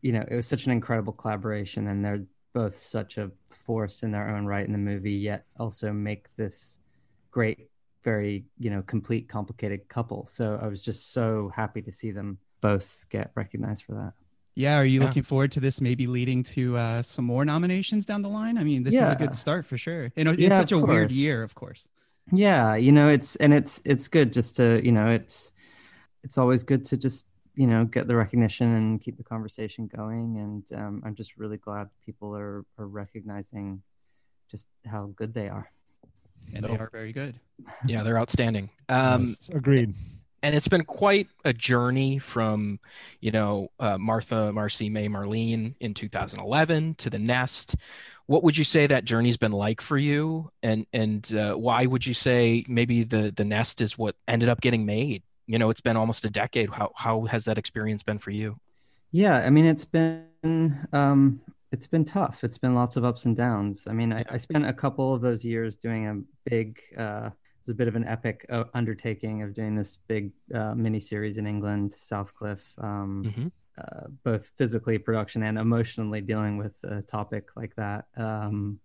[0.00, 3.30] you know, it was such an incredible collaboration, and they're both such a
[3.70, 6.80] force in their own right in the movie, yet also make this
[7.30, 7.70] great,
[8.02, 10.26] very you know, complete, complicated couple.
[10.26, 14.12] So I was just so happy to see them both get recognized for that.
[14.56, 15.06] Yeah, are you Yeah.
[15.06, 18.58] looking forward to this maybe leading to uh, some more nominations down the line?
[18.58, 20.12] I mean, this is a good start for sure.
[20.16, 21.86] Know, it's Yeah, such a of weird year, of course.
[22.32, 25.52] yeah you know it's and it's it's good just to you know it's
[26.24, 30.38] it's always good to just you know get the recognition and keep the conversation going
[30.38, 33.82] and um, i'm just really glad people are are recognizing
[34.50, 35.70] just how good they are
[36.54, 37.38] And they are very good.
[37.86, 38.70] Yeah, they're outstanding.
[38.88, 39.94] Um, Yes, agreed.
[40.42, 42.80] and it's been quite a journey from,
[43.20, 47.76] you know, uh, Martha, Marcy, May, Marlene in 2011 to the Nest.
[48.26, 52.04] What would you say that journey's been like for you, and and uh, why would
[52.04, 55.22] you say maybe the the Nest is what ended up getting made?
[55.52, 56.68] You know, it's been almost a decade.
[56.70, 58.50] How how has that experience been for you?
[59.12, 61.40] yeah i mean it's been um
[61.72, 64.66] it's been tough it's been lots of ups and downs i mean i, I spent
[64.66, 66.14] a couple of those years doing a
[66.48, 70.30] big uh it was a bit of an epic uh, undertaking of doing this big
[70.54, 73.48] uh, mini series in england southcliffe um Mm-hmm.
[73.80, 78.78] uh, both physically production and emotionally dealing with a topic like that um,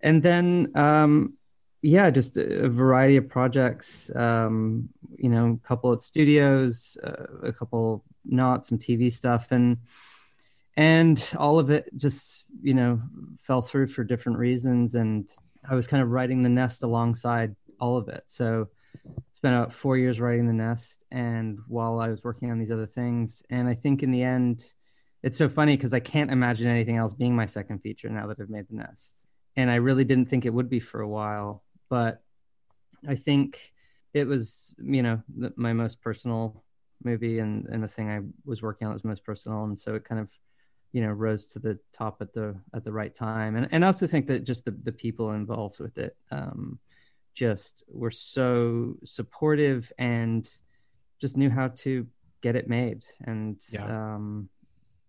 [0.00, 1.34] and then um,
[1.82, 7.52] yeah just a variety of projects um, you know a couple at studios uh, a
[7.52, 9.76] couple not some tv stuff and
[10.76, 13.00] and all of it just you know
[13.42, 15.30] fell through for different reasons and
[15.68, 18.24] i was kind of writing the nest alongside all of it.
[18.26, 18.68] So
[19.32, 22.86] spent about four years writing the nest and while i was working on these other
[22.86, 24.64] things and i think in the end
[25.22, 28.40] it's so funny because i can't imagine anything else being my second feature now that
[28.40, 29.22] i've made the nest.
[29.54, 32.22] And i really didn't think it would be for a while but
[33.08, 33.72] i think
[34.14, 36.64] it was you know the, my most personal
[37.04, 40.04] movie and and the thing i was working on was most personal and so it
[40.04, 40.28] kind of
[40.92, 43.88] you know rose to the top at the at the right time and and I
[43.88, 46.78] also think that just the the people involved with it um
[47.34, 50.48] just were so supportive and
[51.20, 52.06] just knew how to
[52.42, 54.14] get it made and Yeah.
[54.14, 54.48] um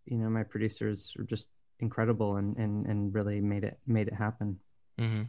[0.06, 1.48] you know my producers were just
[1.80, 4.60] incredible and and and really made it made it happen
[5.00, 5.24] Mm-hmm.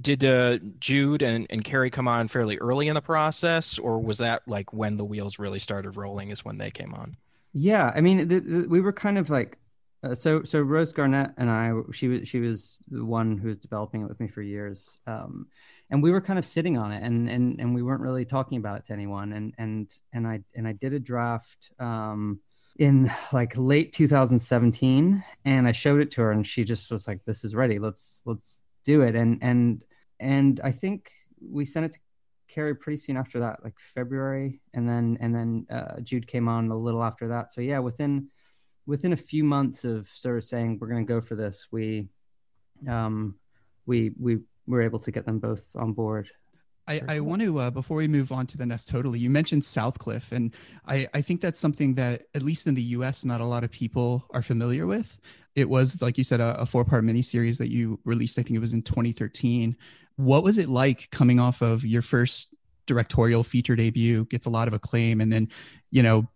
[0.00, 4.18] Did, uh, Jude and, and Carrie come on fairly early in the process, or was
[4.18, 6.30] that like when the wheels really started rolling?
[6.30, 7.16] Is when they came on?
[7.52, 9.58] Yeah, I mean, the, the, we were kind of like,
[10.02, 13.58] uh, so so Rose Garnett and I, she was she was the one who was
[13.58, 15.46] developing it with me for years, um,
[15.90, 18.58] and we were kind of sitting on it, and and and we weren't really talking
[18.58, 22.40] about it to anyone, and and and I and I did a draft um,
[22.76, 27.24] in like late 2017, and I showed it to her, and she just was like,
[27.24, 27.78] "This is ready.
[27.78, 29.84] Let's let's do it," and and
[30.20, 31.10] and I think
[31.40, 31.98] we sent it to
[32.48, 36.70] Carrie pretty soon after that, like February, and then and then uh, Jude came on
[36.70, 37.52] a little after that.
[37.52, 38.28] So yeah, within
[38.86, 42.08] within a few months of sort of saying we're going to go for this, we
[42.88, 43.36] um
[43.86, 46.30] we we were able to get them both on board.
[46.86, 49.62] I, I want to uh, before we move on to the nest totally you mentioned
[49.62, 50.54] southcliffe and
[50.86, 53.70] I, I think that's something that at least in the us not a lot of
[53.70, 55.18] people are familiar with.
[55.54, 58.56] It was like you said a, a four part miniseries that you released i think
[58.56, 59.76] it was in 2013
[60.16, 62.48] what was it like coming off of your first
[62.86, 65.48] directorial feature debut gets a lot of acclaim and then
[65.90, 66.28] you know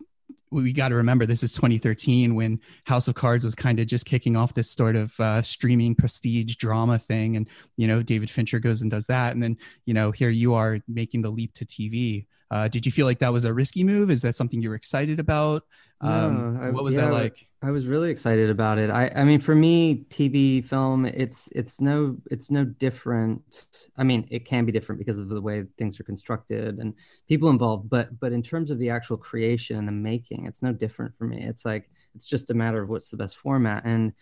[0.50, 4.06] we got to remember this is 2013 when House of Cards was kind of just
[4.06, 8.58] kicking off this sort of uh, streaming prestige drama thing, and you know David Fincher
[8.58, 11.66] goes and does that, and then you know here you are making the leap to
[11.66, 12.26] TV.
[12.50, 14.10] Uh, did you feel like that was a risky move?
[14.10, 15.64] Is that something you were excited about?
[16.00, 17.46] Um, No, I- what was yeah, that like?
[17.60, 18.88] I was really excited about it.
[18.88, 23.66] I, I mean, for me, TV film, it's it's no it's no different.
[23.96, 26.94] I mean, it can be different because of the way things are constructed and
[27.28, 27.90] people involved.
[27.90, 31.24] But but in terms of the actual creation and the making, it's no different for
[31.24, 31.42] me.
[31.44, 33.82] It's like it's just a matter of what's the best format.
[33.84, 34.12] And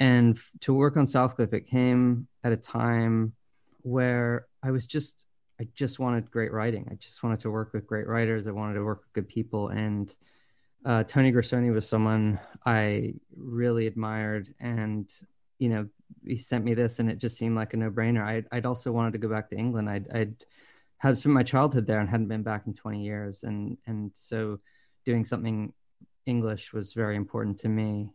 [0.00, 3.34] and to work on Southcliffe, it came at a time
[3.82, 5.26] where I was just
[5.60, 6.86] I just wanted great writing.
[6.90, 8.46] I just wanted to work with great writers.
[8.46, 10.14] I wanted to work with good people and
[10.84, 15.10] uh, Tony Grisoni was someone I really admired, and
[15.58, 15.88] you know,
[16.24, 18.24] he sent me this, and it just seemed like a no-brainer.
[18.24, 19.90] I'd, I'd also wanted to go back to England.
[19.90, 20.34] I'd, I'd
[20.98, 24.60] had spent my childhood there and hadn't been back in 20 years, and and so
[25.04, 25.72] doing something
[26.26, 28.10] English was very important to me,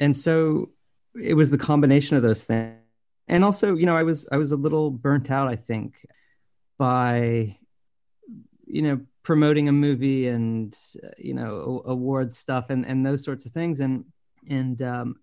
[0.00, 0.70] and so
[1.20, 2.76] it was the combination of those things,
[3.28, 6.06] and also, you know, I was I was a little burnt out, I think,
[6.84, 7.56] by
[8.66, 10.76] you know promoting a movie and
[11.16, 14.04] you know awards stuff and and those sorts of things and
[14.50, 15.16] and um,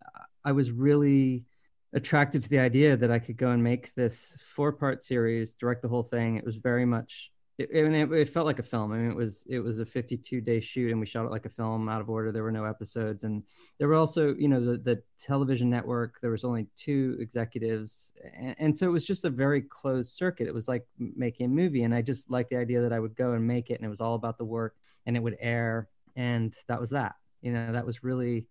[0.44, 1.46] I was really
[1.94, 5.84] attracted to the idea that I could go and make this four part series, direct
[5.84, 6.38] the whole thing.
[6.38, 7.32] It was very much
[7.70, 8.92] it, it, it felt like a film.
[8.92, 11.46] I mean, it was it was a 52 day shoot, and we shot it like
[11.46, 12.32] a film, out of order.
[12.32, 13.44] There were no episodes, and
[13.78, 16.20] there were also, you know, the the television network.
[16.22, 20.48] There was only two executives, and, and so it was just a very closed circuit.
[20.48, 23.16] It was like making a movie, and I just liked the idea that I would
[23.16, 25.90] go and make it, and it was all about the work, and it would air,
[26.16, 27.16] and that was that.
[27.42, 28.48] You know, that was really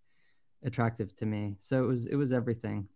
[0.64, 1.56] attractive to me.
[1.60, 2.88] So it was it was everything.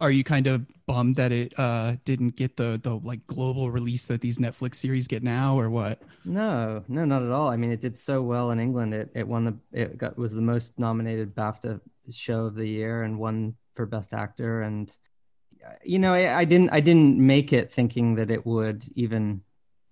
[0.00, 4.06] Are you kind of bummed that it uh, didn't get the the like global release
[4.06, 6.02] that these Netflix series get now, or what?
[6.24, 7.48] No, no, not at all.
[7.48, 8.94] I mean, it did so well in England.
[8.94, 11.80] It it won the it got was the most nominated BAFTA
[12.10, 14.62] show of the year and won for best actor.
[14.62, 14.94] And
[15.84, 19.42] you know, I, I didn't I didn't make it thinking that it would even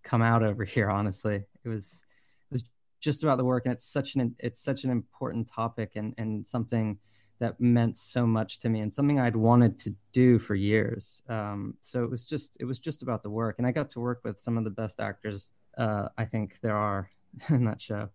[0.03, 0.91] come out over here.
[0.91, 2.03] Honestly, it was
[2.51, 2.65] it was
[3.01, 6.47] just about the work, and it's such an it's such an important topic and and
[6.47, 6.99] something
[7.41, 11.23] that meant so much to me and something I'd wanted to do for years.
[11.29, 14.01] Um, so it was just it was just about the work, and I got to
[14.01, 17.11] work with some of the best actors uh, I think there are
[17.51, 18.11] in that show.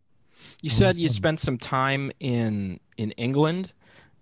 [0.62, 3.72] You said you spent some time in in England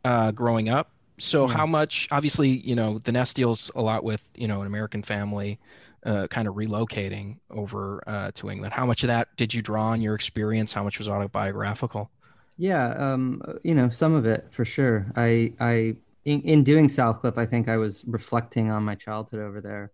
[0.06, 0.92] uh, growing up.
[1.20, 1.48] So Yeah.
[1.48, 2.08] how much?
[2.12, 5.60] Obviously, you know the Nest deals a lot with you know an American family,
[6.06, 8.74] uh, kind of relocating over uh, to England.
[8.74, 10.74] How much of that did you draw on your experience?
[10.74, 12.12] How much was autobiographical?
[12.58, 15.12] Yeah, um, you know, some of it for sure.
[15.16, 15.96] I, I,
[16.26, 19.92] in, in doing Southcliffe, I think I was reflecting on my childhood over there,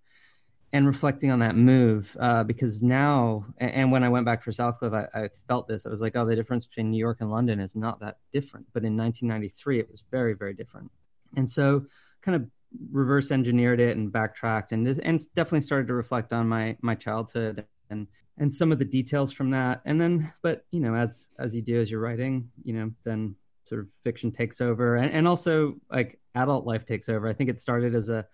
[0.73, 4.93] and reflecting on that move uh, because now, and, when I went back for Southcliffe,
[4.93, 5.85] I, I felt this.
[5.85, 8.65] I was like, oh, the difference between New York and London is not that different.
[8.73, 10.91] But in 1993, it was very, very different.
[11.37, 11.85] And so,
[12.21, 12.49] kind of
[12.91, 17.65] reverse engineered it and backtracked, and and definitely started to reflect on my my childhood
[17.89, 19.81] and and some of the details from that.
[19.85, 23.35] And then but you know as as you do as you're writing you know then
[23.67, 24.95] sort of fiction takes over.
[24.95, 27.27] And, and also like adult life takes over.
[27.27, 28.25] I think it started as a,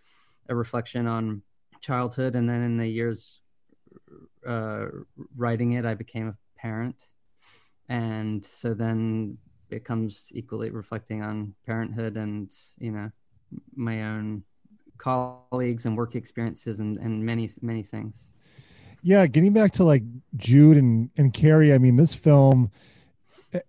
[0.49, 1.41] a reflection on
[1.81, 2.35] childhood.
[2.35, 3.41] And then in the years
[4.47, 4.85] uh,
[5.35, 7.07] writing it i became a parent.
[7.89, 9.37] And so then
[9.69, 13.11] it comes equally reflecting on parenthood and you know
[13.75, 14.43] my own
[14.97, 18.32] colleagues and work experiences and, and many many things
[19.03, 20.03] Yeah, getting back to like
[20.37, 22.71] Jude and and Carrie, I mean, this film
[23.53, 23.65] it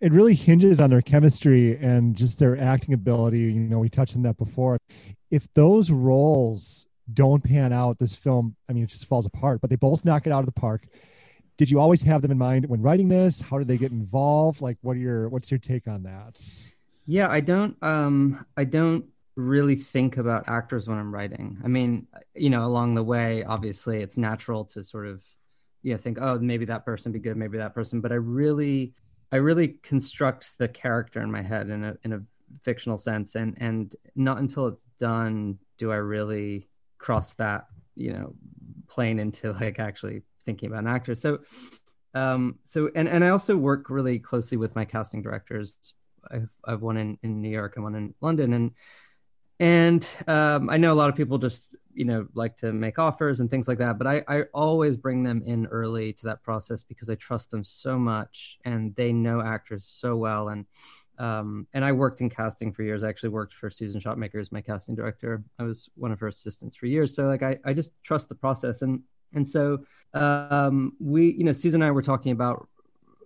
[0.00, 3.38] it really hinges on their chemistry and just their acting ability.
[3.38, 4.78] You know, we touched on that before.
[5.30, 9.60] If those roles don't pan out, this film, I mean, it just falls apart.
[9.60, 10.86] But they both knock it out of the park.
[11.56, 13.40] Did you always have them in mind when writing this?
[13.40, 14.60] How did they get involved?
[14.60, 16.42] Like, what are your what's your take on that?
[17.06, 19.06] Yeah, I don't um I don't
[19.36, 21.58] really think about actors when I'm writing.
[21.62, 25.22] I mean, you know, along the way, obviously it's natural to sort of
[25.82, 28.94] you know think, oh, maybe that person be good, maybe that person, but I really
[29.30, 32.22] I really construct the character in my head in a in a
[32.62, 36.68] fictional sense and and not until it's done do I really
[36.98, 38.34] cross that, you know,
[38.88, 41.14] plane into like actually thinking about an actor.
[41.14, 41.40] So
[42.14, 45.76] um so and and I also work really closely with my casting directors
[46.30, 48.72] I've I've one in in New York and one in London, and
[49.60, 53.40] and um, I know a lot of people just you know like to make offers
[53.40, 56.84] and things like that, but I I always bring them in early to that process
[56.84, 60.64] because I trust them so much and they know actors so well and.
[61.18, 63.02] Um, and I worked in casting for years.
[63.02, 65.42] I actually worked for Susan Shopmaker as my casting director.
[65.58, 67.16] I was one of her assistants for years.
[67.16, 68.82] So like I, I just trust the process.
[68.82, 69.00] And
[69.32, 69.78] and so
[70.14, 72.68] um, we, you know, Susan and I were talking about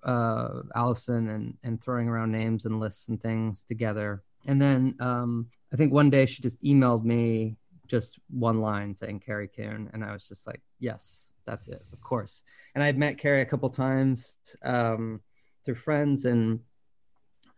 [0.03, 4.23] uh, Allison and and throwing around names and lists and things together.
[4.47, 9.21] And then um, I think one day she just emailed me just one line saying
[9.21, 12.43] Carrie Coon, and I was just like, yes, that's it, of course.
[12.75, 15.21] And I had met Carrie a couple times um,
[15.65, 16.61] through friends, and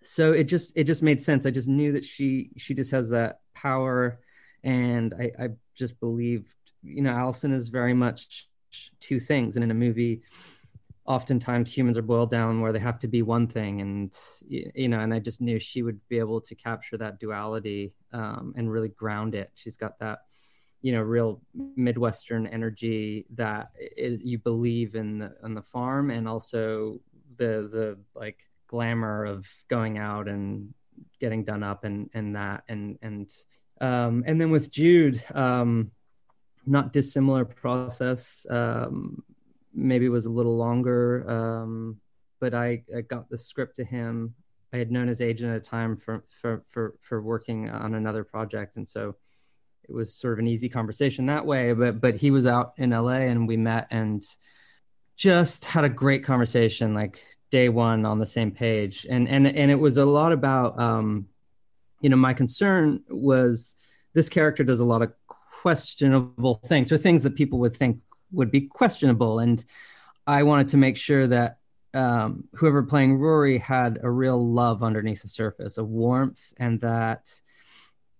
[0.02, 1.46] so it just it just made sense.
[1.46, 4.20] I just knew that she she just has that power,
[4.64, 8.48] and I, I just believed, you know, Allison is very much
[9.00, 10.22] two things, and in a movie
[11.04, 14.14] oftentimes humans are boiled down where they have to be one thing and
[14.46, 18.52] you know and i just knew she would be able to capture that duality um,
[18.56, 19.50] and really ground it.
[19.54, 20.20] She's got that
[20.82, 26.28] you know real midwestern energy that i you believe in the, on the farm and
[26.28, 27.00] also
[27.36, 30.74] the the like glamour of going out and
[31.20, 33.32] getting done up and and that and and
[33.80, 35.92] um and then with jude um
[36.66, 39.22] not dissimilar process um
[39.74, 41.28] maybe was a little longer.
[41.30, 42.00] Um,
[42.40, 44.34] but I, I got the script to him.
[44.72, 48.24] I had known his agent at a time for, for, for, for working on another
[48.24, 48.76] project.
[48.76, 49.14] And so
[49.84, 52.90] it was sort of an easy conversation that way, but, but he was out in
[52.90, 54.24] LA and we met and
[55.16, 57.20] just had a great conversation, like
[57.50, 59.06] day one on the same page.
[59.08, 61.26] And, and, and it was a lot about, um,
[62.00, 63.74] you know, my concern was
[64.14, 65.12] this character does a lot of
[65.60, 68.00] questionable things or things that people would think
[68.32, 69.38] would be questionable.
[69.38, 69.64] And
[70.26, 71.58] I wanted to make sure that
[71.94, 77.30] um, whoever playing Rory had a real love underneath the surface, a warmth, and that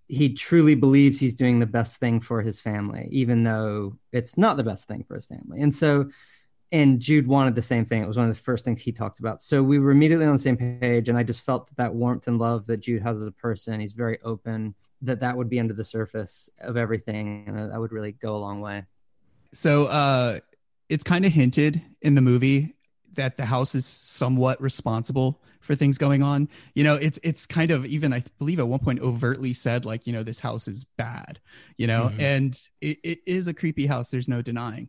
[0.09, 4.57] he truly believes he's doing the best thing for his family, even though it's not
[4.57, 5.63] the best thing for his family.
[5.63, 6.11] And so
[6.73, 8.03] and Jude wanted the same thing.
[8.03, 9.43] It was one of the first things he talked about.
[9.43, 12.27] So we were immediately on the same page, and I just felt that, that warmth
[12.29, 13.79] and love that Jude has as a person.
[13.79, 14.75] He's very open.
[15.03, 18.39] That that would be under the surface of everything, and that would really go a
[18.39, 18.85] long way.
[19.55, 20.41] So uh,
[20.89, 22.75] it's kind of hinted in the movie
[23.15, 26.49] that the house is somewhat responsible for things going on.
[26.75, 30.07] You know, it's it's kind of even I believe at one point overtly said like,
[30.07, 31.41] you know, this house is bad,
[31.77, 32.21] you know, mm-hmm.
[32.21, 34.89] and it, it is a creepy house, there's no denying.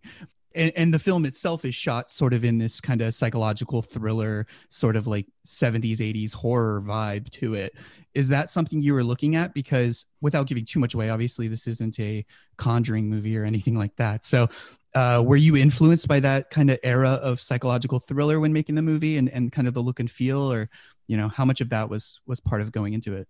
[0.55, 4.47] And, and the film itself is shot sort of in this kind of psychological thriller,
[4.69, 7.75] sort of like 70s, 80s horror vibe to it.
[8.13, 9.53] Is that something you were looking at?
[9.53, 12.25] Because without giving too much away, obviously this isn't a
[12.57, 14.23] conjuring movie or anything like that.
[14.23, 14.49] So
[14.95, 18.81] uh, were you influenced by that kind of era of psychological thriller when making the
[18.81, 20.69] movie and, and kind of the look and feel or
[21.07, 23.27] you know how much of that was was part of going into it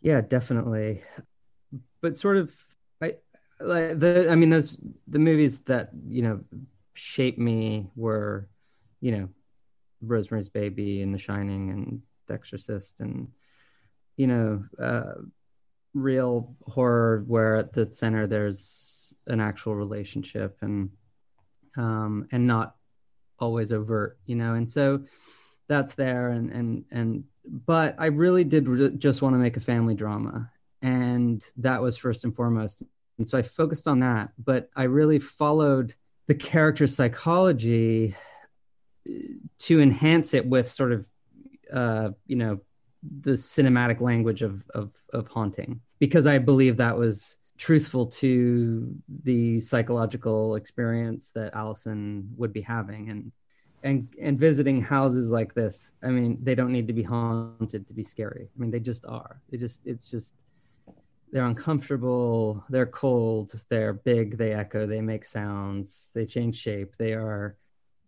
[0.00, 1.02] yeah definitely
[2.00, 2.54] but sort of
[3.60, 6.40] like the i mean those the movies that you know
[6.94, 8.48] shaped me were
[9.00, 9.28] you know
[10.02, 13.28] rosemary's baby and the shining and the exorcist and
[14.16, 15.14] you know uh
[15.94, 20.90] real horror where at the center there's an actual relationship and
[21.76, 22.74] um, and not
[23.38, 24.54] always overt, you know.
[24.54, 25.04] And so
[25.68, 27.24] that's there, and and and
[27.66, 30.50] but I really did re- just want to make a family drama,
[30.82, 32.82] and that was first and foremost.
[33.18, 35.94] And so I focused on that, but I really followed
[36.26, 38.14] the character psychology
[39.08, 39.12] uh,
[39.58, 41.08] to enhance it with sort of
[41.72, 42.60] uh, you know
[43.20, 49.60] the cinematic language of of of haunting because I believe that was truthful to the
[49.60, 53.10] psychological experience that Allison would be having.
[53.10, 53.32] And
[53.84, 57.94] and and visiting houses like this i mean they don't need to be haunted to
[57.94, 58.48] be scary.
[58.56, 59.40] I mean they just are.
[59.50, 60.32] They just it's just
[61.34, 67.12] they're uncomfortable they're cold they're big they echo they make sounds they change shape they
[67.12, 67.56] are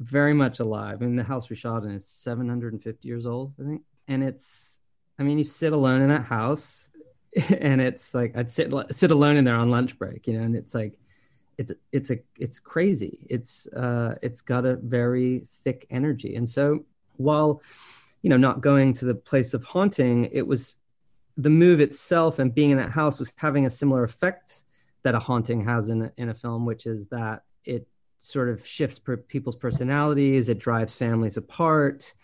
[0.00, 3.82] very much alive mean the house we shot in is 750 years old i think
[4.08, 4.80] and it's
[5.18, 6.88] i mean you sit alone in that house
[7.60, 10.56] and it's like I'd sit sit alone in there on lunch break, you know, and
[10.56, 10.98] it's like
[11.58, 13.26] it's it's a it's crazy.
[13.28, 16.36] It's uh it's got a very thick energy.
[16.36, 16.84] And so
[17.16, 17.60] while
[18.22, 20.76] you know not going to the place of haunting, it was
[21.36, 24.64] the move itself and being in that house was having a similar effect
[25.02, 27.86] that a haunting has in a, in a film, which is that it
[28.20, 32.14] sort of shifts per people's personalities, it drives families apart,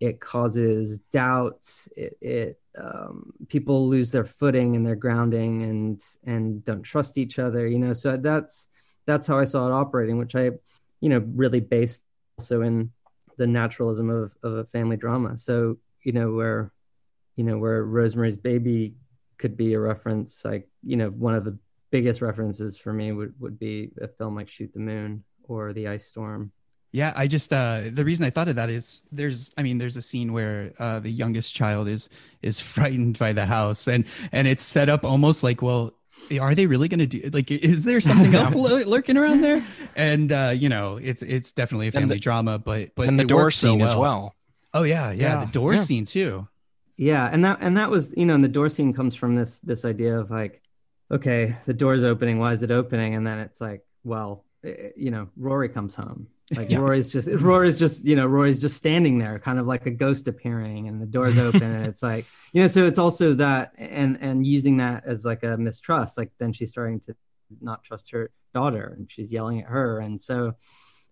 [0.00, 6.64] it causes doubts, it, it um, people lose their footing and their grounding and and
[6.64, 7.92] don't trust each other you know?
[7.92, 8.66] So that's
[9.04, 10.52] that's how i saw it operating which i
[11.00, 12.02] you know really based
[12.38, 12.90] also in
[13.36, 15.38] the naturalism of, of a family drama.
[15.38, 16.72] So you know where
[17.36, 18.94] you know where rosemary's baby
[19.38, 21.58] could be a reference like you know one of the
[21.92, 25.86] biggest references for me would, would be a film like shoot the moon or the
[25.86, 26.50] ice storm.
[26.90, 29.96] Yeah, I just uh the reason I thought of that is there's I mean there's
[29.96, 32.08] a scene where uh the youngest child is
[32.42, 35.94] is frightened by the house and and it's set up almost like well
[36.40, 39.64] are they really going to do like is there something else lurking around there?
[39.96, 43.24] And uh you know it's it's definitely a family the, drama but but and the
[43.24, 43.90] door scene so well.
[43.90, 44.34] as well.
[44.74, 45.80] oh yeah, yeah yeah, the door yeah.
[45.80, 46.46] scene too
[46.96, 49.58] yeah and that and that was you know and the door scene comes from this
[49.60, 50.62] this idea of like
[51.10, 54.88] okay the door's opening why is it opening and then it's like well eh, eh,
[54.96, 56.78] you know rory comes home like yeah.
[56.78, 60.28] Rory's just Rory's just you know Rory's just standing there, kind of like a ghost
[60.28, 62.68] appearing, and the doors open, and it's like you know.
[62.68, 66.18] So it's also that, and and using that as like a mistrust.
[66.18, 67.16] Like then she's starting to
[67.60, 70.54] not trust her daughter, and she's yelling at her, and so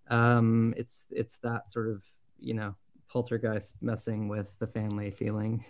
[0.09, 2.03] um, it's it's that sort of
[2.39, 2.74] you know
[3.11, 5.64] poltergeist messing with the family feeling,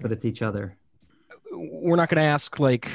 [0.00, 0.76] but it's each other.
[1.52, 2.90] We're not going to ask like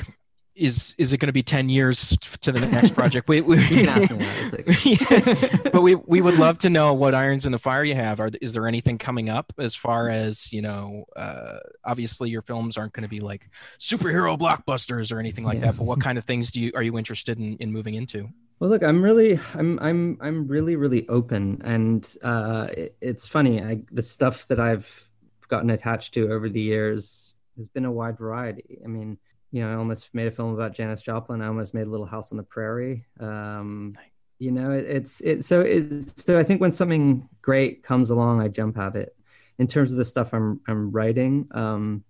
[0.56, 3.28] is is it going to be 10 years to the next project?
[3.28, 3.58] We, we
[5.72, 8.20] but we we would love to know what irons in the fire you have.
[8.20, 12.78] Are, is there anything coming up as far as you know uh, obviously your films
[12.78, 13.50] aren't going to be like
[13.80, 15.68] superhero blockbusters or anything like yeah.
[15.68, 18.30] that but what kind of things do you are you interested in, in moving into?
[18.60, 23.62] Well look i'm really i'm i'm i'm really really open and uh, it, it's funny
[23.62, 25.10] I, the stuff that i've
[25.50, 28.80] gotten attached to over the years has been a wide variety.
[28.84, 29.18] I mean
[29.54, 31.40] you know, I almost made a film about Janis Joplin.
[31.40, 33.06] I almost made a Little House on the Prairie.
[33.20, 33.96] Um,
[34.40, 35.46] you know, it, it's it.
[35.46, 39.16] So it's so I think when something great comes along, I jump at it.
[39.60, 42.04] In terms of the stuff I'm I'm writing, um,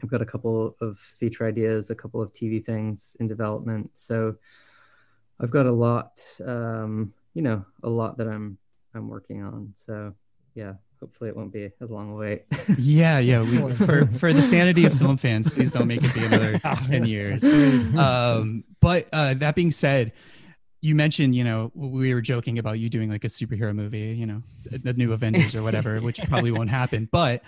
[0.00, 3.90] I've got a couple of feature ideas, a couple of TV things in development.
[3.94, 4.36] So
[5.40, 8.56] I've got a lot, um, you know, a lot that I'm
[8.94, 9.74] I'm working on.
[9.84, 10.14] So
[10.54, 12.44] yeah, hopefully it won't be as long a wait.
[12.78, 13.40] yeah, yeah.
[13.40, 17.06] We, for for the sanity of film fans, please don't make it be another ten
[17.06, 17.44] years.
[17.44, 20.12] Um, but uh, that being said,
[20.80, 24.26] you mentioned, you know, we were joking about you doing like a superhero movie, you
[24.26, 27.08] know, the new Avengers or whatever, which probably won't happen.
[27.10, 27.42] But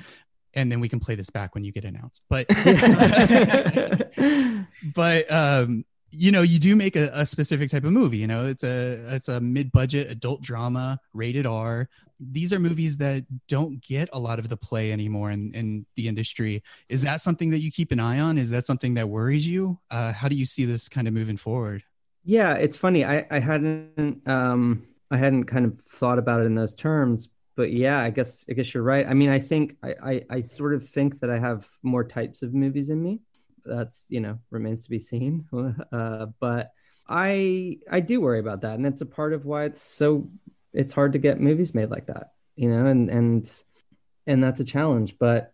[0.55, 2.23] and then we can play this back when you get announced.
[2.29, 2.49] But
[4.95, 8.19] but um, you know, you do make a, a, specific type of movie.
[8.19, 11.89] You know, it's a it's a mid budget adult drama, rated R.
[12.21, 16.07] These are movies that don't get a lot of the play anymore in, in the
[16.09, 16.63] industry.
[16.89, 18.39] Is that something that you keep an eye on?
[18.39, 19.79] Is that something that worries you?
[19.91, 21.83] Uh, how do you see this kind of moving forward?
[22.25, 23.05] Yeah, it's funny.
[23.05, 27.73] I, I hadn't um I hadn't kind of thought about it in those terms, but
[27.73, 29.07] yeah, I guess I guess you're right.
[29.07, 32.43] I mean, I think I, I, I sort of think that I have more types
[32.43, 33.21] of movies in me.
[33.65, 35.47] That's you know remains to be seen.
[35.93, 36.73] Uh, but
[37.09, 40.31] I I do worry about that, and it's a part of why it's so
[40.73, 42.33] it's hard to get movies made like that.
[42.57, 43.51] You know, and and
[44.27, 45.17] and that's a challenge.
[45.19, 45.53] But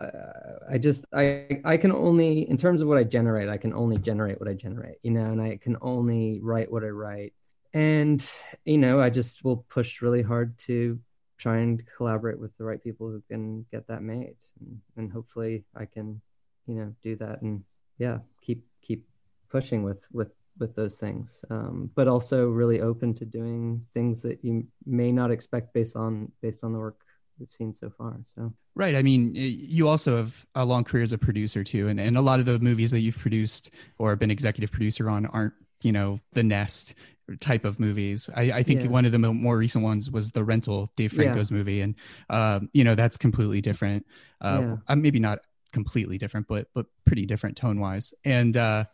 [0.00, 3.72] uh, I just I I can only in terms of what I generate, I can
[3.72, 7.32] only generate what I generate, you know, and I can only write what I write.
[7.72, 8.24] And
[8.64, 10.98] you know, I just will push really hard to
[11.38, 15.64] try and collaborate with the right people who can get that made, and, and hopefully
[15.74, 16.20] I can,
[16.66, 17.64] you know, do that and
[17.98, 19.06] yeah, keep keep
[19.50, 20.28] pushing with with
[20.58, 25.30] with those things, um, but also really open to doing things that you may not
[25.30, 27.00] expect based on based on the work
[27.38, 28.18] we've seen so far.
[28.34, 28.94] So right.
[28.94, 32.22] I mean, you also have a long career as a producer too, and and a
[32.22, 36.20] lot of the movies that you've produced or been executive producer on aren't you know
[36.32, 36.94] the nest
[37.40, 38.30] type of movies.
[38.34, 38.88] I, I think yeah.
[38.88, 41.56] one of the more recent ones was the rental Dave Franco's yeah.
[41.56, 41.94] movie, and
[42.30, 44.06] um, you know that's completely different.
[44.40, 44.76] Uh, yeah.
[44.88, 45.40] uh, maybe not
[45.72, 48.14] completely different, but but pretty different tone wise.
[48.24, 48.84] And uh,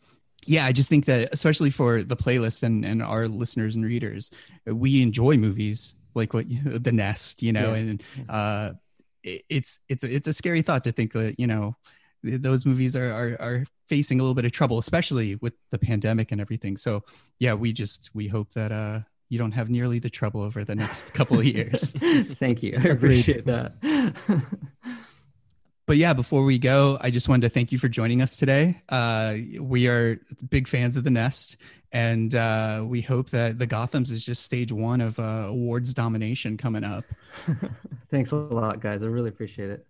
[0.47, 4.30] yeah, I just think that especially for the playlist and and our listeners and readers,
[4.66, 7.80] we enjoy movies like what the nest you know yeah.
[7.80, 8.70] and uh
[9.24, 11.76] it's it's it's a scary thought to think that you know
[12.24, 16.32] those movies are, are are facing a little bit of trouble especially with the pandemic
[16.32, 16.76] and everything.
[16.76, 17.05] So
[17.38, 20.74] yeah we just we hope that uh you don't have nearly the trouble over the
[20.74, 21.93] next couple of years.
[22.38, 22.76] Thank you.
[22.78, 23.72] I appreciate that
[25.87, 28.80] but yeah, before we go, I just wanted to thank you for joining us today.
[28.89, 31.57] Uh, we are big fans of The Nest,
[31.91, 36.57] and uh, we hope that The Gotham's is just stage one of uh, awards domination
[36.57, 37.05] coming up.
[38.11, 39.03] Thanks a lot, guys.
[39.03, 39.87] I really appreciate it.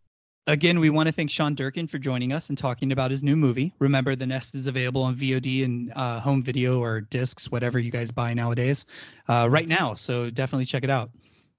[0.48, 3.36] Again, we want to thank Sean Durkin for joining us and talking about his new
[3.36, 3.72] movie.
[3.78, 7.92] Remember, The Nest is available on VOD and uh, home video or discs, whatever you
[7.92, 8.84] guys buy nowadays,
[9.28, 9.94] uh, right now.
[9.94, 11.10] So definitely check it out.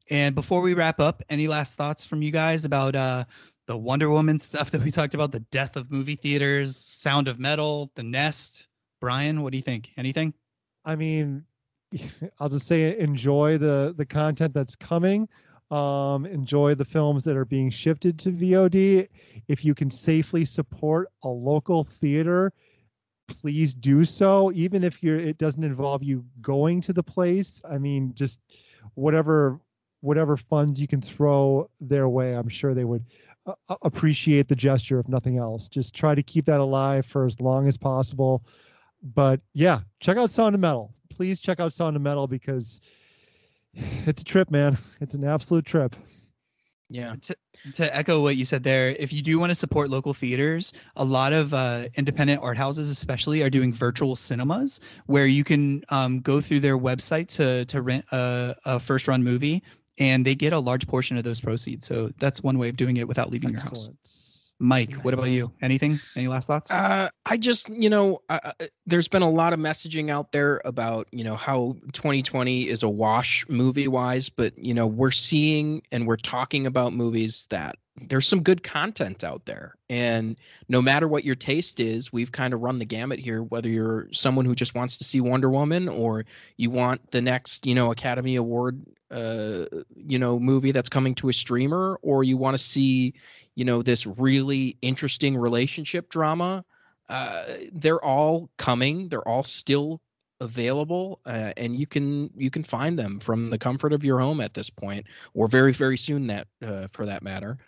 [0.10, 3.24] And before we wrap up, any last thoughts from you guys about uh,
[3.66, 7.40] the Wonder Woman stuff that we talked about, the death of movie theaters, Sound of
[7.40, 8.68] Metal, The Nest.
[9.00, 9.92] Brian, what do you think?
[9.98, 10.34] Anything?
[10.86, 11.46] I mean,
[12.40, 15.28] I'll just say enjoy the the content that's coming.
[15.72, 19.08] Um, enjoy the films that are being shifted to VOD.
[19.48, 22.54] If you can safely support a local theater,
[23.28, 24.52] please do so.
[24.52, 27.62] Even if you're, it doesn't involve you going to the place.
[27.68, 28.40] I mean, just
[28.94, 29.60] whatever
[30.02, 33.06] whatever funds you can throw their way, I'm sure they would
[33.82, 35.68] appreciate the gesture if nothing else.
[35.68, 38.44] Just try to keep that alive for as long as possible.
[39.02, 40.94] But yeah, check out Sound of Metal.
[41.10, 42.82] Please check out Sound of Metal because
[43.74, 44.78] it's a trip, man.
[45.02, 45.96] It's an absolute trip.
[46.90, 47.16] Yeah.
[47.20, 47.36] To,
[47.74, 51.04] to, echo what you said there, if you do want to support local theaters, a
[51.04, 56.20] lot of uh, independent art houses, especially, are doing virtual cinemas where you can um,
[56.20, 59.64] go through their website to to rent a, a first run movie
[59.98, 61.86] and they get a large portion of those proceeds.
[61.86, 63.86] So that's one way of doing it without leaving Excellent.
[63.86, 64.52] your house.
[64.60, 65.04] Mike, nice.
[65.04, 65.52] what about you?
[65.62, 66.00] Anything?
[66.16, 66.72] Any last thoughts?
[66.72, 68.54] Uh, I just, you know, uh,
[68.86, 72.90] there's been a lot of messaging out there about, you know, how 2020 is a
[72.90, 78.28] wash movie wise, but, you know, we're seeing and we're talking about movies that there's
[78.28, 79.76] some good content out there.
[79.90, 80.38] And
[80.68, 84.08] no matter what your taste is, we've kind of run the gamut here, whether you're
[84.12, 86.26] someone who just wants to see Wonder Woman or
[86.58, 88.84] you want the next, you know, Academy Award
[89.14, 89.66] uh,
[89.96, 93.14] you know movie that's coming to a streamer or you want to see
[93.54, 96.66] you know this really interesting relationship drama
[97.10, 97.44] uh,
[97.74, 100.02] they're all coming they're all still
[100.42, 104.42] available uh, and you can you can find them from the comfort of your home
[104.42, 105.06] at this point
[105.36, 107.60] or very very soon that uh, for that matter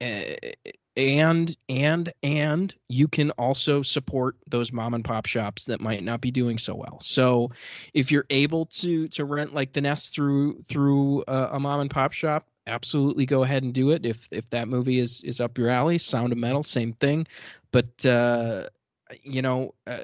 [0.00, 6.20] and and and you can also support those mom and pop shops that might not
[6.20, 6.98] be doing so well.
[7.00, 7.50] So
[7.92, 11.90] if you're able to to rent like the nest through through a, a mom and
[11.90, 14.06] pop shop absolutely go ahead and do it.
[14.06, 17.26] If if that movie is is up your alley sound of metal same thing.
[17.72, 18.68] But uh
[19.22, 19.98] you know uh,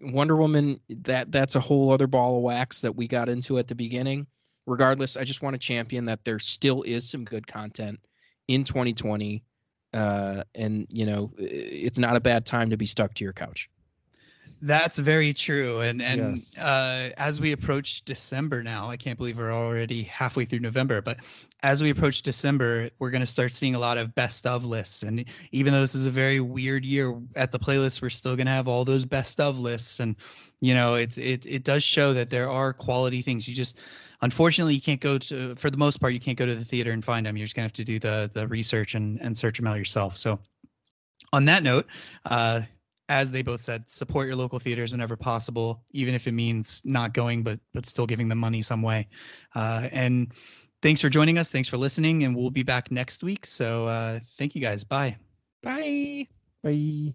[0.00, 3.68] wonder woman that that's a whole other ball of wax that we got into at
[3.68, 4.26] the beginning.
[4.66, 8.00] Regardless i just want to champion that there still is some good content
[8.48, 9.42] in 2020
[9.92, 13.68] uh, and you know it's not a bad time to be stuck to your couch
[14.62, 15.80] That's very true.
[15.80, 16.56] And and Yes.
[16.58, 21.02] uh, as we approach December now, I can't believe we're already halfway through November.
[21.02, 21.18] But
[21.62, 25.02] as we approach December, we're going to start seeing a lot of best of lists.
[25.02, 28.46] And even though this is a very weird year at the playlist, we're still going
[28.46, 30.00] to have all those best of lists.
[30.00, 30.16] And
[30.60, 33.46] you know, it's it it does show that there are quality things.
[33.46, 33.78] You just
[34.24, 36.90] unfortunately you can't go to for the most part you can't go to the theater
[36.90, 37.36] and find them.
[37.36, 40.16] You're just gonna have to do the the research and and search them out yourself.
[40.16, 40.40] So
[41.32, 41.86] on that note,
[42.24, 42.62] uh,
[43.08, 47.12] as they both said, support your local theaters whenever possible, even if it means not
[47.12, 49.08] going, but but still giving them money some way.
[49.54, 50.32] Uh, and
[50.82, 51.50] thanks for joining us.
[51.50, 53.44] Thanks for listening, and we'll be back next week.
[53.44, 54.84] So uh, thank you guys.
[54.84, 55.18] Bye.
[55.62, 56.28] Bye.
[56.62, 57.14] Bye.